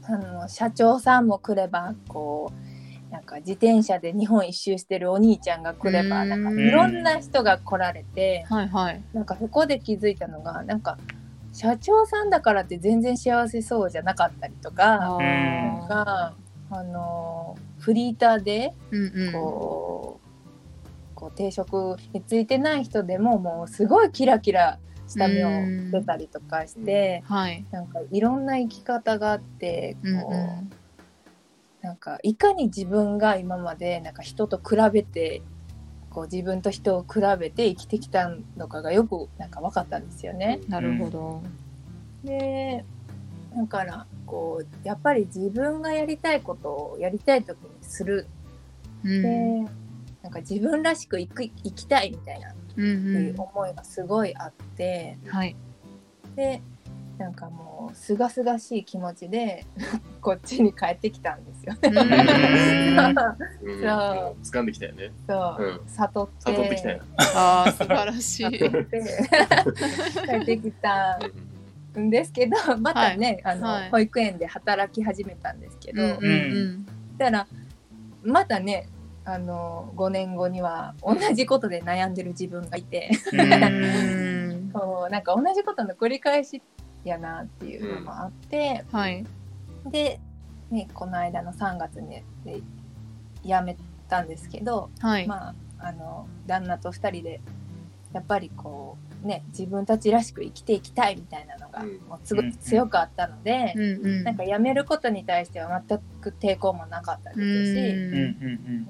[0.04, 2.52] あの社長さんも来ればこ
[3.10, 9.04] うなんか自転車で日本一周してるお兄ちゃんが来ればうんなんかいろんな人が来られてはいはい。
[9.14, 10.98] なんかそこで気づいたのがなんか
[11.54, 15.18] 社長さんだからって全然幸せそうじゃなかったりとか。
[15.20, 16.34] あが
[16.74, 20.21] あのフリーターでーうんうん。
[21.22, 27.66] こう,、定職についてない人でももうすごいキラキラした目を出たりとかして、はい。
[27.72, 30.72] なんかいろんな生き方があってこう、うんうん
[31.82, 35.42] なんかいかに自分が今までなんか人と比べて
[36.12, 40.60] こう自分と人を比べて生きてきたのかがよくなんか分かったんですよね。
[40.68, 41.42] なるほど。
[42.24, 42.86] で
[43.56, 48.28] だからこうやっぱり自分がやりたいことをやりたい時にする
[49.04, 49.72] うんで
[50.24, 55.32] なんか自分らしく生き生きたいみたいなうんいう思いがすごいあって、うん。
[55.32, 55.56] はい。
[56.36, 56.62] で
[57.18, 59.66] なんかもうすがすがしい気持ちで
[60.22, 61.80] こっちに帰ってきたんですよね。
[61.84, 61.98] うん。
[61.98, 63.16] うん。
[63.16, 63.20] そ
[63.68, 64.36] う。
[64.44, 65.12] 掴んできたよね。
[65.28, 65.88] そう、うん。
[65.88, 66.34] 悟って。
[66.40, 67.02] 悟ってきたよ。
[67.36, 68.50] ああ素晴らしい。
[68.50, 71.20] 帰ってきた
[72.00, 73.92] んですけどまたね、あのはい。
[73.92, 76.86] 保育園で働き始めたんですけど、うんうん
[77.18, 77.48] だから
[78.24, 78.88] またね
[79.24, 83.46] あの5年後には同じことで悩んでる自分がいてうんう
[84.54, 84.72] ん。
[84.74, 86.62] そうなんか同じことの繰り返し
[87.04, 89.26] やなっていうのもあって、はい。
[89.86, 90.20] で、
[90.70, 92.62] ね、この間の3月にで
[93.44, 93.76] 辞め
[94.08, 95.28] たんですけど、はい。
[95.28, 97.42] まああの旦那と2人で
[98.14, 102.00] やっぱりこうね自分たちらしく生きていきたいみたいなのが、うん。
[102.08, 104.24] もうつごうん強くあったので、うんうん。
[104.24, 108.88] なんか辞めることに対しては全く抵抗もなかったですし、うんうん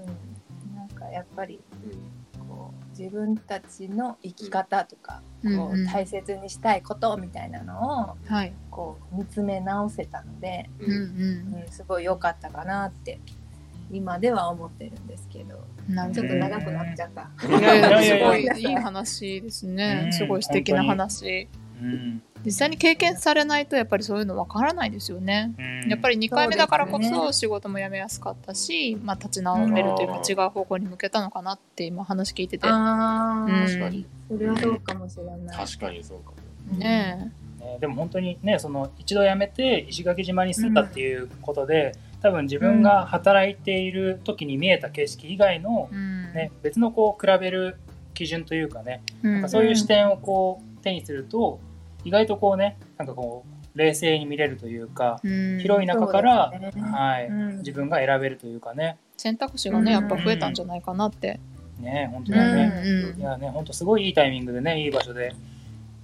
[0.76, 1.60] なんかやっぱり
[2.48, 8.54] こう自分たちの生き方とか、うんこう大切にしたいことみたいなのをはい。
[8.70, 13.20] こう見つめ直せたので、うん、すごい良かったかなって
[13.92, 15.64] 今では思ってるんですけど
[16.14, 17.48] ちょっと長くなっちゃった。
[17.48, 20.08] いやいや、いやいすごいやいい話ですうね。
[20.10, 21.48] んすごい素敵な話。
[21.82, 25.54] うん実際に経験されないとやっぱりそういうのわからないですよね。
[25.58, 32.68] うんやっぱり2回目だからこそ仕事も辞めやすかったし、まあ、立ち直れるというかうん違う方向に向けたのかなって今話聞いてて。
[32.68, 34.06] あうん確かに。
[34.28, 35.58] それはそうかもしれない。
[35.58, 36.32] 確かにそうか
[36.72, 36.78] も。
[36.78, 46.34] ねねでも本当にねその一度辞めて石垣島に住んだっていうことで、多分自分が働いている時に見えた景色以外のえ。、うん。
[46.34, 47.78] ね、別のこう比べる
[48.14, 49.34] 基準というかね、うん。
[49.34, 51.60] なんかそういう視点をこう手にすると
[52.04, 55.60] 意外とこうねなんかこう冷静に見れるというか、うん。
[55.60, 56.72] 広い中から、ね。
[56.92, 57.58] はいうん。
[57.60, 58.98] 自分が選べるというかね。
[59.18, 61.40] 選択肢がねやっぱ増えたんじゃないかなって。
[61.80, 63.20] ね本当うんだね、うん。
[63.20, 65.34] いやね本当すごいいいタイミングでねいい場所で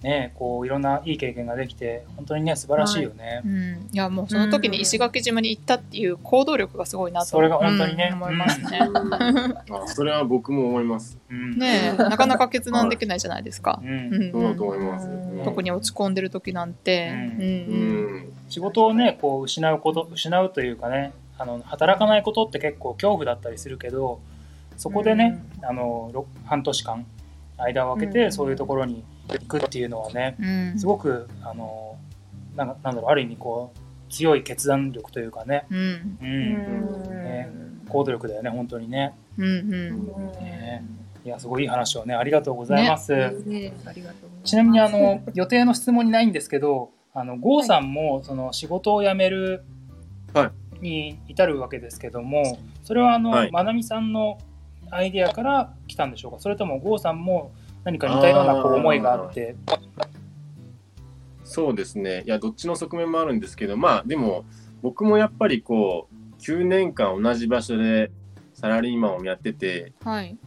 [0.03, 3.41] ねこういろんないい経験ができて本当にね素晴らしいよね。
[3.45, 7.27] うん、いやもうその時に石垣島に行ったっていう行動力がすごいなと。
[7.27, 8.09] それが本当にね。
[8.11, 8.79] うん思いますね。
[8.81, 11.17] あそれは僕も思います。
[11.29, 11.57] うん。
[11.57, 13.79] ねえなかなか決断できないじゃないですか。
[13.83, 14.29] ううん。
[14.29, 14.31] ん。
[14.31, 15.07] そうだと思います。
[15.07, 15.41] うん。
[15.43, 17.11] 特に落ち込んでる時なんて。
[17.11, 17.19] うん。
[17.19, 17.27] うん。
[17.29, 18.33] うん。
[18.49, 24.21] 仕事をねこう失うこと失うというかねあの働かないことって結構恐怖だったりするけど
[24.77, 27.05] そこでね、あのろ半年間
[27.57, 28.31] 間を空けてうん。
[28.31, 30.79] そういうところに行くっていうのはねうん。
[30.79, 31.97] すごくあの
[32.55, 33.79] なんかなんだろうある意味こう
[34.11, 36.17] 強い決断力というかね、うん。
[36.21, 36.27] うん。
[37.05, 37.23] うん。
[37.23, 37.49] ね
[37.89, 39.13] 行動力だよね本当にね。
[39.37, 39.53] うんうん。
[39.53, 40.83] うんね。
[41.25, 43.23] いやすごいいい話をねありがとうございます、ね。
[43.25, 44.17] ありがとうございます。
[44.45, 49.65] ちなみにあの予定の質問にないんですけどあの郷さんもその仕事を辞める
[50.33, 53.51] はに至るわけですけどもそれはあの、はい。
[53.51, 54.37] まなみさんの
[54.89, 56.39] アイデアから来たんでしょうか？
[56.39, 57.51] それとも郷さんも
[57.87, 59.55] 何か似たようなこう思いがあって
[61.45, 62.23] そうですね。
[62.25, 64.43] いや、どっちの側面もあるんですけど、まあ、でも、
[64.81, 68.11] 僕もやっぱりこう、9年間同じ場所で
[68.53, 70.37] サラリーマンをやってて、はい。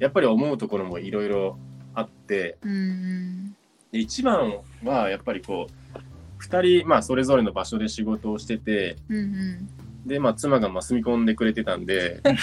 [0.00, 1.56] やっぱり思うところもいろいろ
[1.94, 3.56] あって、うん
[3.92, 9.68] 一番はやっぱりこう、2人、まあ、それぞれの場所で仕事をしてて、うんうん
[10.04, 12.36] で、まあ、妻がまあ住み込んでくれてたんで、うん。
[12.36, 12.42] 帰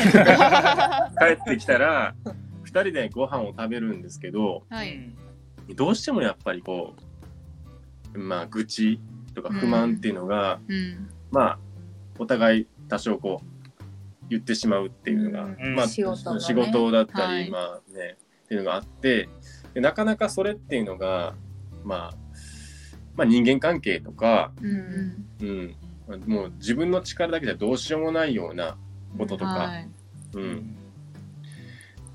[1.33, 5.11] ってきたら、2人でご飯を食べるんですけど、はい。
[5.75, 6.95] どうしてもやっぱりこ
[8.13, 8.99] う、まあ、愚痴
[9.35, 11.09] とか不満っていうのが、うん。
[11.31, 11.59] まあ、
[12.17, 15.75] お互い多少こう、言ってしまうっていうのが、うん。
[15.75, 16.41] まあ、仕事のね。
[16.41, 17.49] 仕事だったり、はい。
[17.49, 19.29] まあね、っていうのがあって
[19.73, 21.35] で、なかなかそれっていうのが、
[21.83, 22.17] まあ、
[23.15, 25.75] まあ人間関係とか、うん。
[26.09, 28.77] うん、もう自分の力だけじゃどうしようもないような
[29.17, 29.89] こととか、はい。
[30.33, 30.75] うん、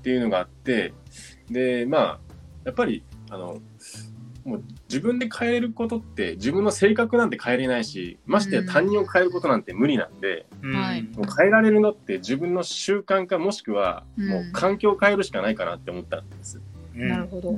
[0.05, 0.93] っていうのがあって、
[1.49, 2.19] で、まあ、
[2.63, 3.59] やっぱり、あの、
[4.43, 16.61] もう自分で変えることって自分の性格なんて変えれないしましてや他人を変えることなんて無理なんで、うんはいもう変えられるのって自分の習慣かもしくはうんもう環境を変えるしかないかなって思ったんです。
[16.95, 17.57] うんなるほど。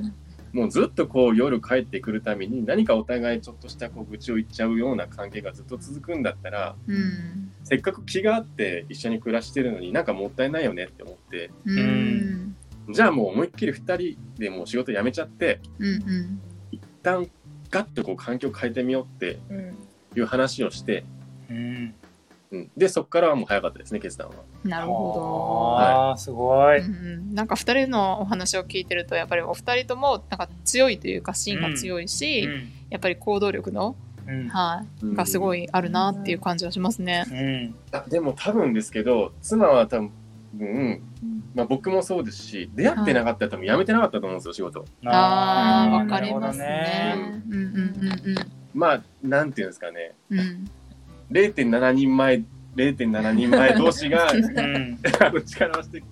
[0.58, 7.52] もうずっとこう夜帰ってくるために何かお互いちょっとしたこう愚痴を言っちゃうような関係がずっと続くんだったらうん。
[7.62, 12.56] せっかく気があって一緒に暮らしてるのになんかもったいないよねって思ってうん。
[12.90, 16.40] じゃあもう思いっきり2人でもう仕事辞めちゃってうんうん。
[16.72, 17.28] 一旦
[17.70, 19.74] ガッとこう環境を変えてみようってうん
[20.16, 21.04] いう話をして
[21.48, 21.94] うん
[22.50, 24.34] うん、でそこからはもう早かったですね決断は。
[24.64, 25.78] なるほど。
[25.78, 26.78] ああ、すごい。
[26.78, 37.26] うんうんなんか二人のお話を聞いてるとやっぱりお二人ともなんか強いというか芯が強いし、うんやっぱり行動力の、うんはい、うんがすごいあるなっていう感じはしますね。
[37.30, 40.08] うんあでも多分ですけど妻は多
[40.54, 41.02] 分、
[41.54, 44.86] まあ、僕もそうですし出会ってなかったら多分辞めてなかったと思うんですよ仕事。
[45.04, 47.42] あわかりますね。
[47.46, 48.36] うんうんうん
[48.74, 50.70] まあなんていうんですかねうんうん。
[51.30, 52.42] 0.7人前
[52.76, 56.02] 0.7人前同士がなるほどねあの力をして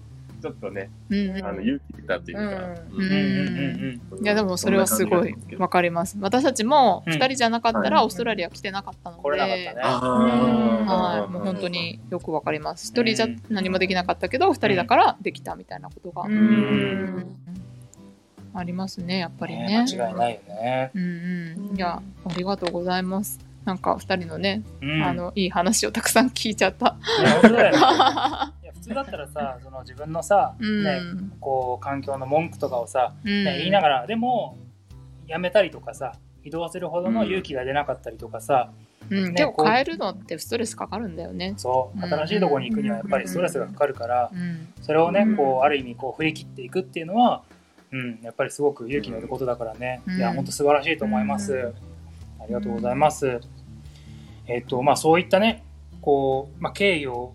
[0.43, 1.45] ちょっとねうんうん。
[1.45, 2.69] あの勇気出たっていうか、うんうんうん。
[2.93, 3.13] うん。
[3.13, 6.17] うんうんいやでもそれはすごいわかります。
[6.21, 9.81] 私たちも二人じゃなかったらオーストラリア来てなかったので、来れなかったね。
[9.83, 12.87] あはい、もう本当によくわかります。
[12.87, 17.27] 一人じゃ何もできなかったけど、二人だからできたみたいなことが、ううんん。
[18.55, 19.67] ありますね、やっぱりね。
[19.67, 19.79] ね。
[19.79, 20.91] 間違いないよね。
[20.95, 21.77] うんうん。
[21.77, 23.39] いや、ありがとうございます。
[23.67, 25.03] なんか二人のね、うん。
[25.03, 26.97] あのいい話をたくさん聞いちゃった。
[27.21, 27.79] いや本当だよね。
[27.79, 27.81] い
[28.67, 30.85] や普通だったらさ、 その自分のさ、うん。
[30.85, 31.01] ね、
[31.41, 33.45] こう環境の文句とかをさ、うん。
[33.45, 34.57] ね言いながらでも
[35.27, 38.71] やめたりとかさ移動するほどの勇気が出なかったりとかさ、
[39.11, 41.55] うん、ね変えるのってストレスかかるんだよね。
[41.57, 42.05] そううん。
[42.09, 44.69] 新しいところに行くにはやっぱりストレスがかかるからうん。
[44.81, 45.37] それをねうん。
[45.37, 47.43] こうある意味こう振り切っていくっていうのは、
[47.91, 50.17] うん、やっぱりすごく勇気のいることだからね、うん。
[50.19, 51.75] いや本当素晴らしいと思います、う
[52.47, 53.41] ありがとうございます
[54.47, 55.65] えっ、とまあそういったね
[56.01, 57.35] こう、まあ、経緯を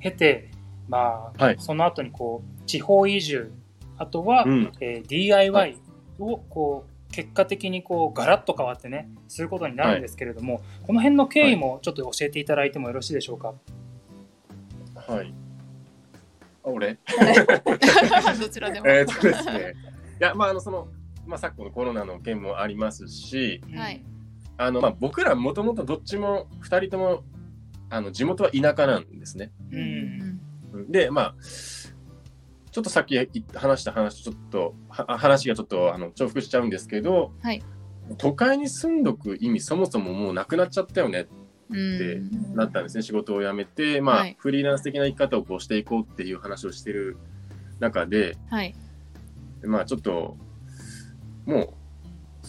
[0.00, 0.50] 経て
[0.88, 3.52] まあ、はいその後にこう地方移住
[3.96, 5.76] あとは、うんえー DIY
[6.18, 13.54] をこう結果的にこうガラッと変わってねすることになるんですけれども、この辺の経緯もちょっと教えていただいてもよろしいでしょうか？
[14.94, 15.34] はい
[16.62, 16.98] あ俺？
[18.38, 18.86] どちらでも。
[18.86, 19.74] えーっとですね
[20.20, 20.88] いやまああのその、
[21.26, 24.02] まあ、昨今のコロナの件もありますしはい。
[24.60, 27.24] あの、まあ、僕らもともとどっちも2人とも
[27.88, 29.50] あの地元は田舎なんですね。
[29.72, 30.92] ううんん。
[30.92, 31.34] でまあ
[32.70, 33.18] ちょっとさっき
[33.54, 37.62] 話した話とちょっとは話がちょっとあの重複しちゃうんですけど、はい
[38.18, 41.28] 都会に住んどく意味そもそももうなくなっちゃったよね
[41.70, 41.98] うん。
[41.98, 42.20] で
[42.56, 47.16] なったんですね仕事を辞めて、まあはいフリーランス的な生き方をこうしていこうっていう話をしてる
[47.78, 48.74] 中ではい。
[49.62, 50.36] まあちょっと
[51.46, 51.74] もう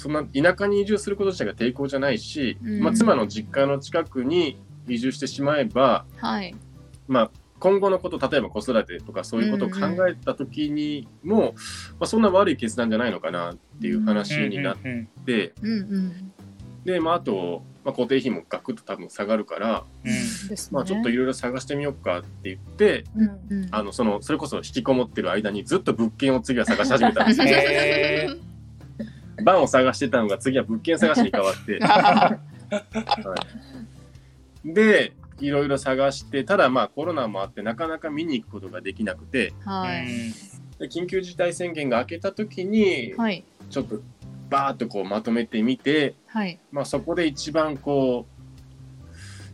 [0.02, 6.56] そんな田舎に移住すること自体が抵抗じゃないし、うんまあ、妻の実家の近くに移住してしまえば、はい。
[7.08, 11.54] まあ、今後のこと例えば子育てとかそういうことを考えた時にも、
[12.00, 16.32] まあ、そんな悪い決断じゃないのかなっていう話になっうんうんて、うんうん。
[16.84, 20.12] で、まあ、あと、まあ、固定費もガクッと多分下がるから、うん。
[20.72, 23.68] まあ、ちょっといろいろ探してみようかって言ってうんうん。
[23.70, 28.36] あのそのそれこそ引きこもってる間にずっと物件を次は探し始めたんですよ。
[29.42, 32.40] へバンを探してたのが次は物件探しに変わって、は
[34.64, 40.08] い、でいろいろ探してただまあコロナもあってなかなか見に行くことができなくてはい。
[40.80, 43.44] で緊急事態宣言が明けた時にはい。
[43.70, 44.02] ちょっと
[44.50, 46.60] バーッとこうまとめてみて、はい。
[46.74, 48.26] まあ、そこで一番こ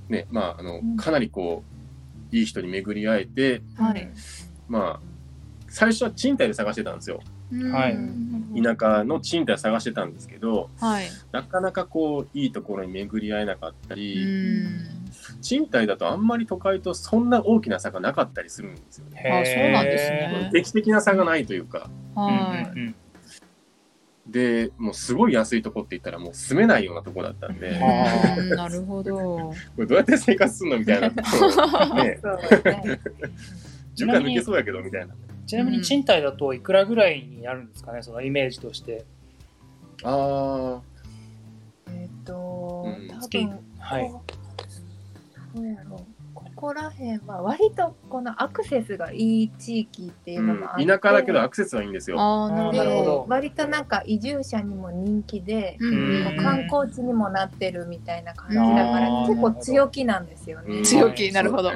[0.09, 1.63] うねまああのうんかなりこ
[2.31, 4.09] ういい人に巡り会えてはい。
[4.67, 5.17] まあ
[5.69, 7.21] 最初は賃貸で探してたんですよ
[7.71, 11.07] はいうん田舎の賃貸探してたんですけどはい。
[11.31, 14.67] なかなかこういいところに巡り合えなかったうり、ん。
[15.41, 19.21] 賃貸だとあんまり都会とそんな大きな差がなかったりするんですよね。
[19.23, 22.71] ーあそうなんですね劇的な差がないというかはい。
[22.71, 22.95] うんうん
[24.29, 27.79] でもうすごい安いとこって言ったらもう住めないようなとこだったんで
[28.57, 29.15] なるほど。
[29.73, 31.07] これどうやって生活するのみたいな
[32.03, 32.99] ねそうね
[33.95, 35.15] 床抜けそうやけどみたいな。
[35.47, 38.03] ちなみに賃貸だといくらぐらいになるんですかね？
[38.03, 39.05] そのイメージとして。
[40.03, 40.79] あ
[41.89, 43.07] えっとうん。
[43.07, 44.11] 多月分はい。
[45.55, 45.99] どうやろう
[46.35, 52.19] ここら辺は割とこのアクセスがいい地域っていうのもあって、うん、田舎だけどアクセスはいいんですよ。
[52.19, 53.25] ああ、なるほど。
[53.29, 56.23] 割となんか移住者にも人気で、うん。
[56.25, 59.27] もう観光地にもなってるみたいな感じだうんからあー。
[59.29, 60.77] 結構強気なんですよね。
[60.77, 60.83] うん。
[60.83, 61.71] 強気なるほど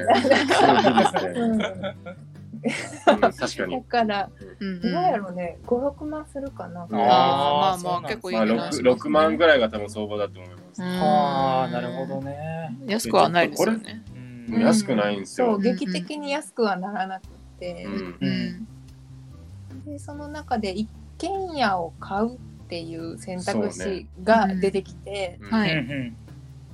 [3.04, 3.82] 確かに。
[3.84, 6.82] からうんどうやろうね56万するかな。
[6.82, 10.82] あーまあまあ結構いいまあ値段しますね 6, 6万ぐらいが多分相場だと思います。
[10.82, 12.76] うんはあなるほどね。
[12.86, 14.02] 安くはないですよね。
[14.48, 15.52] 安くないんですよ。
[15.52, 17.26] そう劇的に安くはならなく
[17.58, 19.92] て、うんうん。
[19.92, 20.88] でその中で一
[21.18, 22.38] 軒家を買うっ
[22.68, 26.16] ていう選択肢が出てきて、うんはいうん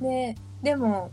[0.01, 1.11] ででも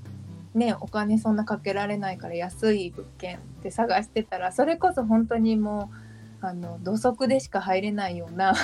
[0.55, 5.95] ねお金そんなかけられないから安い物件って探してたらそれこそ本当にもう
[6.41, 8.53] あの土足でしか入れないような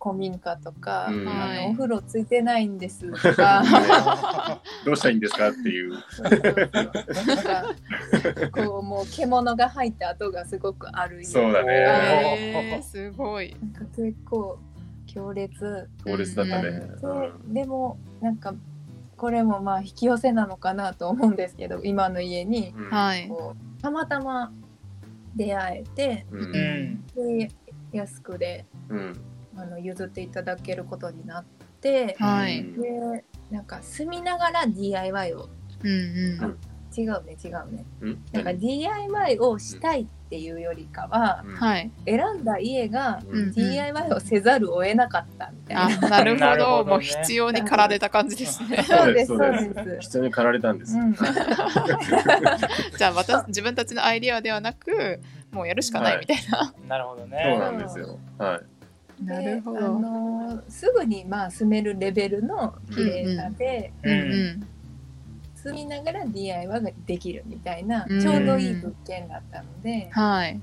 [0.00, 3.62] 古民家とか、うんあはいのお風呂ついてないんですとか
[4.84, 5.92] どうしたらいいんですかっていう。
[5.92, 6.02] なん
[7.42, 7.64] か
[8.52, 12.80] こうもう獣が入った跡がすごくあるようなそうだね。
[12.82, 13.56] すごい。
[13.60, 14.58] なんか結構
[15.06, 16.70] 強烈強烈だったね。
[17.46, 18.54] ででもなんか
[19.24, 22.74] これもまあ引き寄せなのかなと思うんですけど今の家に。
[23.30, 24.52] こうたまたま
[25.34, 26.50] 出会えてううん。
[26.90, 27.06] ん
[27.38, 27.50] で
[27.90, 29.16] 安くでうん。
[29.56, 31.44] あの譲っていただけることになっ
[31.80, 35.48] てでなんか住みながら DIY を
[35.82, 35.90] うん。
[35.90, 36.58] うん。
[36.96, 38.24] 違うね違うねうん？
[38.32, 41.90] なんか DIY をしたいっていうよりかはうんはい。
[42.06, 46.08] 選んだ家がうん DIY をせざるを得なかったみたいあ、な。
[46.08, 46.46] なるほど。
[46.46, 48.82] なるほどねもう必要に駆られた感じですね。
[48.82, 50.10] そうですそそううですです。
[50.10, 50.96] 人に駆られたんです。
[50.96, 51.12] うん、
[52.96, 55.20] じゃあ私自分たちのアイディアではなく
[55.52, 56.74] もうやるしかないみたいな。
[56.88, 57.58] なるほどそうね。
[57.58, 58.18] なんですよ。
[58.38, 58.60] は
[59.24, 64.66] なるほどであのーすぐにまあ住めるレベルの綺麗さで、うんうん。
[65.64, 70.60] 住みながら DIY ができるみたいな、うんちょうどいい物件だったので、はい。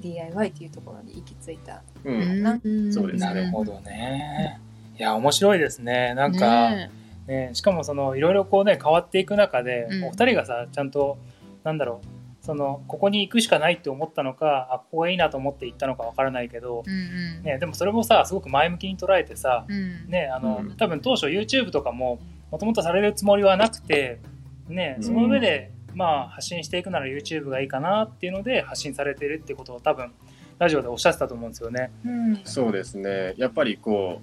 [0.00, 1.74] DIY っていうところに行き着いた。
[1.74, 1.80] い。
[2.04, 2.88] うん。
[2.88, 4.58] んそうですねなるほどね。
[4.98, 6.14] いや面白いですね。
[6.14, 6.90] なんか、ね
[7.26, 11.18] ね、しかもそのいろいろこうね変わっていく中で、うんお二人がさちゃんと
[11.64, 17.42] なんだろうそのここに行くしかないって思ったのかあここがいいなと思って行ったのかわからないけど、うんうん。
[17.44, 20.08] ね、でもそれもさすごく前向きに捉えてさ、うん。
[20.08, 22.18] ね、あのうん多分当初 YouTube とかも
[22.52, 24.20] もともとされるつもりはなくて、
[24.68, 30.12] ね、うんその上で、まあ、発信していくなら YouTube がいいかなっていうので発信されてるってことを多分
[30.58, 31.90] ラジオでおっしゃってたと思うんですよね。
[32.04, 33.34] うんそうですね。
[33.38, 34.20] やっぱりこ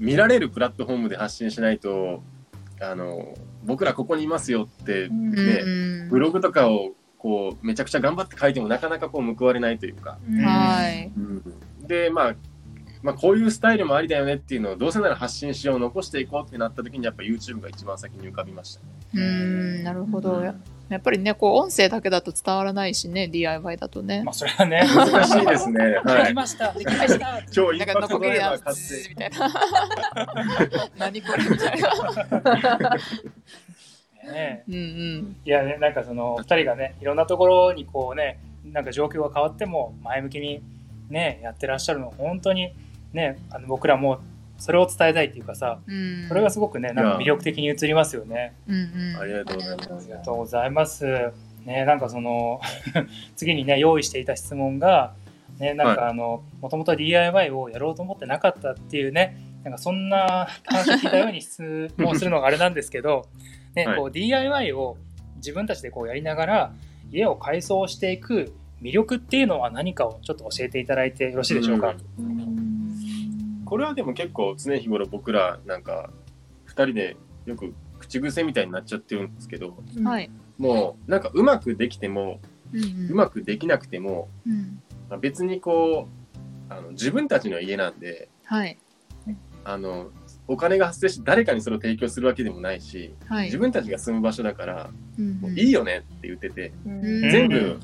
[0.00, 2.22] う見られるプラットフォームで発信しないと、
[2.80, 10.18] あの僕らここにいますよってうんねうんブログとかをこうめちゃくちゃ頑張って書いてもなかなかこう報われないというか。
[10.30, 11.10] うんはい。
[11.86, 12.34] でまあ。
[13.06, 18.86] まあ、こういうスタイルもありだよねっていうのをどうせなら発信しよう残していこうってなった時にやっぱ YouTube が一番先に浮かびましたね。
[19.14, 19.84] うん。
[19.84, 20.32] なるほど。
[20.32, 24.30] うんやっぱりね、こう音声だけだと伝わらないしね、DIY だとねま。
[24.30, 25.84] あ、それはね難しいですね。
[25.84, 26.26] で はい。
[26.28, 29.08] きましたできました今日一なんか発ドライバー買って。
[29.08, 30.88] みたいな。
[30.96, 32.96] 何これみたいな。
[34.32, 35.36] ねうんうん。
[35.44, 38.38] いやね、なんかその2人がねいろんなところにこうね
[38.72, 40.62] なんか状況が変わっても前向きに
[41.08, 42.72] ねやってらっしゃるの本当に
[43.16, 44.20] ねあの僕らも
[44.58, 46.28] それを伝えたいっていうかさうん。
[46.28, 48.54] それがすごくねなんか魅力的に映りますよね。
[48.68, 49.16] うんうん。
[49.20, 49.90] ありがとうございます。
[49.90, 51.32] ありがとうございます。
[51.64, 52.60] ねなんかその
[53.36, 55.14] 次にね用意していた質問が
[55.58, 63.26] ねなんかあのもともと DIY をやろうと思ってなかったっていうねなんかそんな話を聞いたように質問するのがあれなんですけど、
[63.74, 64.96] ねはいこう DIY を
[65.36, 66.72] 自分たちでこうやりながら
[67.10, 71.94] 家を改装していく魅力っていうのは何かをちょっと教えていただいてよろしいでしょうか？
[73.66, 76.10] これはでも結構常日頃僕らなんか
[76.68, 80.30] 2人でよく口癖みたいになっちゃってるんですけどはい。
[80.56, 82.40] もうなんかうまくできても
[82.72, 84.80] うんうんうまくできなくてもうん。
[85.10, 86.08] まあ別にこ
[86.70, 88.78] うあの自分たちの家なんではい。
[89.64, 90.10] あの
[90.48, 93.46] お金が発生して誰かにそれを提供するわけでもないし、はい。
[93.46, 97.80] 自分たちが住む場所だから、うんもういいよねって言ってて、うん全部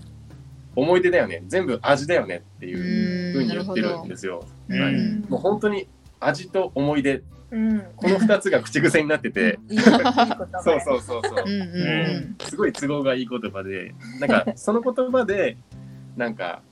[0.75, 1.43] 思い出だよね。
[1.47, 4.45] 全部味だよねっていうふうに言ってるんですよ。
[4.69, 4.95] うんはい。
[4.95, 5.27] うん。
[5.29, 5.89] もう本当に
[6.21, 7.23] 味と思い出。
[7.51, 7.81] うん。
[7.97, 9.59] この2つが口癖になってて。
[10.65, 11.45] そうそうそうそう。
[11.45, 13.95] うんうんすごい都合がいい言葉で。
[14.21, 15.57] なんか その言葉で
[16.17, 16.63] なんか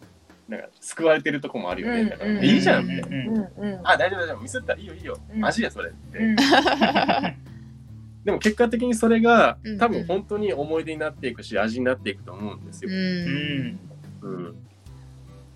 [0.49, 2.45] なんか救われてるとこもあるよね、うんだからうん。
[2.45, 3.49] いいじゃんみたいな、
[3.85, 4.41] あ大丈夫大丈夫。
[4.41, 4.75] ミスった。
[4.75, 5.45] らいいよいいよ、うん。
[5.45, 6.37] 味やそれって、うん
[8.25, 12.91] でも結果的にそれがうん多分本当に思い出になっていくし味になっていくと思うんですよ。
[12.91, 13.67] う、うん。
[13.67, 13.79] ん
[14.23, 14.57] うん。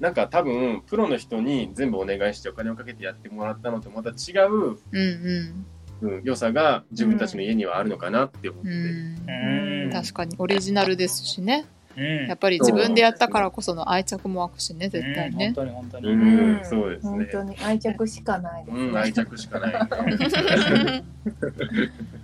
[0.01, 5.65] なんか多分プロの人に全部お願いしてお金をかけてやってもらったのとまた違う、うんう
[6.03, 6.09] ん。
[6.09, 8.69] うん、良さが自分たちの家にはあるのかなって思って。
[8.69, 9.85] て、うん。
[9.85, 9.91] うん。
[9.93, 11.67] 確かにオリジナルですしね。
[11.97, 12.27] うん。
[12.27, 16.09] やっぱり自分でやったからこその愛着も湧くしね絶対うんね本当に本当に。
[16.09, 17.11] うんそうですね。
[17.11, 18.85] 本当に愛着しかないですね。
[18.85, 21.05] うん、愛着しかない、ね。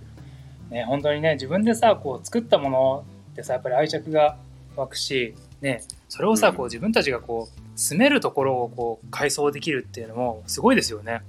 [0.71, 4.37] ね、本当にね自分でさこう作ったものってさやっぱり愛着が
[4.75, 11.21] 湧くし、ね、それをさ、うんこう自分たちがこう住めるところをこう改装できるっていうのもすごいですよね。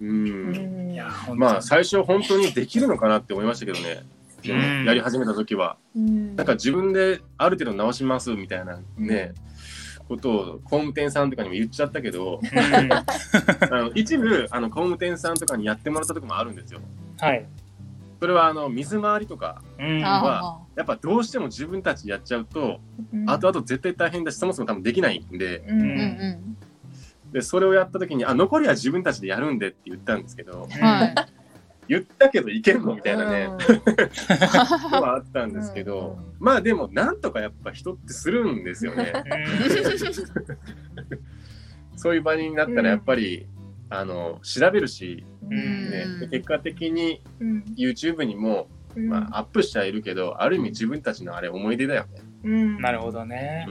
[0.00, 0.96] うん。
[1.34, 4.02] まあ最初本当にできるのかなって思いましたけどね。
[4.86, 9.32] やり始めた時は、うんなんか自分である程度直しますみたいなね、
[10.08, 13.04] ことを工務店さんとかにも言っちゃったけど、うん あ
[13.70, 16.80] の一部あの工務店さんとかにやってもらったとこもあるんですよ。
[17.18, 17.44] はい。
[18.20, 20.02] それはあの水回りとかうん。
[20.04, 22.80] あやっぱどうしても自分たちでやっちゃうと、
[23.12, 23.28] うん。
[23.28, 25.58] 後々絶対大変だしそもそも多分できないんで。
[25.58, 26.56] うーうんん。
[27.32, 30.66] でそれをやった時にあ残りは自分たちでやるんでって言ったんですけど
[31.86, 33.58] 言ったけどいけんのみたいなね、うん。
[34.92, 36.44] のはあったんですけど、うん。
[36.44, 39.12] まあでもなんとかやっぱ人ってするんですよね。
[41.96, 43.48] そういう場になったらやっぱり、
[43.90, 45.90] あの調べるし、うん。
[45.90, 49.08] ね結果的にうん、YouTube にも、うん。
[49.08, 52.22] まあ、アップしちゃいるけどある意味自分たちのあれ思い出だよね。
[52.44, 52.80] うん。
[52.80, 53.66] なるほどね。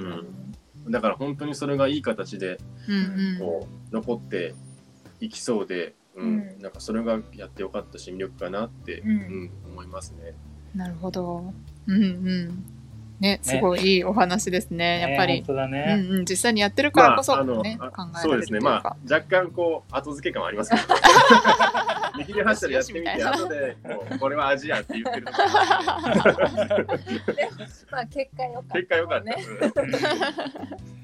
[0.85, 2.57] うん、だから本当にそれがいい形で
[2.87, 3.39] うんうん。
[3.39, 4.55] こう残って
[5.19, 6.27] いきそうで、うん。
[6.27, 6.61] うん。
[6.61, 9.09] なんかそれがやってよかったし魅力かなって、うん。
[9.09, 10.33] うん思いますね。
[10.73, 11.53] なるほど。
[11.87, 12.65] うんうん。
[13.19, 14.99] ね、すごいいいお話ですね。
[14.99, 15.55] やっぱりね本。
[15.55, 15.95] 当だうね。
[15.95, 17.55] んうん、実際にやってるからこそ、まあ考
[18.15, 18.59] えそうですね。
[18.59, 20.83] まあ若干こう後付け感はありますけど、
[22.19, 25.25] 見切り発車でやってみて後でこうこれは味やって言ってる
[27.91, 29.25] まあ結果良かった、結果良かった。
[29.25, 29.37] ね。
[30.91, 30.97] うん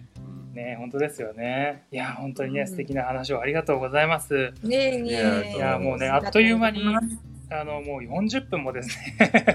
[0.53, 1.83] ね本当ですよね。
[1.91, 4.53] いや本当にねうん素敵な話をありがとうございます。
[4.63, 5.09] ねえね
[5.53, 5.53] え。
[5.55, 6.83] いやもうねあっという間に
[7.51, 9.45] あのもう40分もですね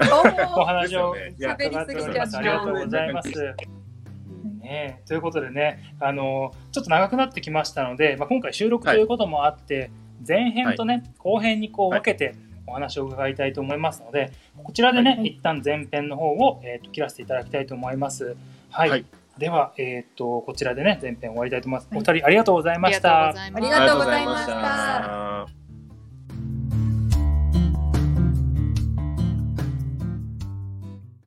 [0.55, 2.37] お話を伺っております。
[2.37, 3.29] ありがとうございます。
[3.29, 9.89] うんね、ということでねあのちょっと長くなってきましたので、まあ、今回収録ということもあって、
[10.25, 12.35] 前編とね、後編にこう分けて
[12.67, 14.31] お話を伺いたいと思いますので
[14.63, 18.35] こちらでね、はい一旦前編の方を、えー、と切らせていただきたいと思います。
[18.69, 19.05] はい、はい
[19.37, 21.87] では、えー、とこちらでね前編終わりたいと思います。
[21.89, 23.29] はいお二人ありがとうございました。
[23.29, 25.68] ありがとうございました。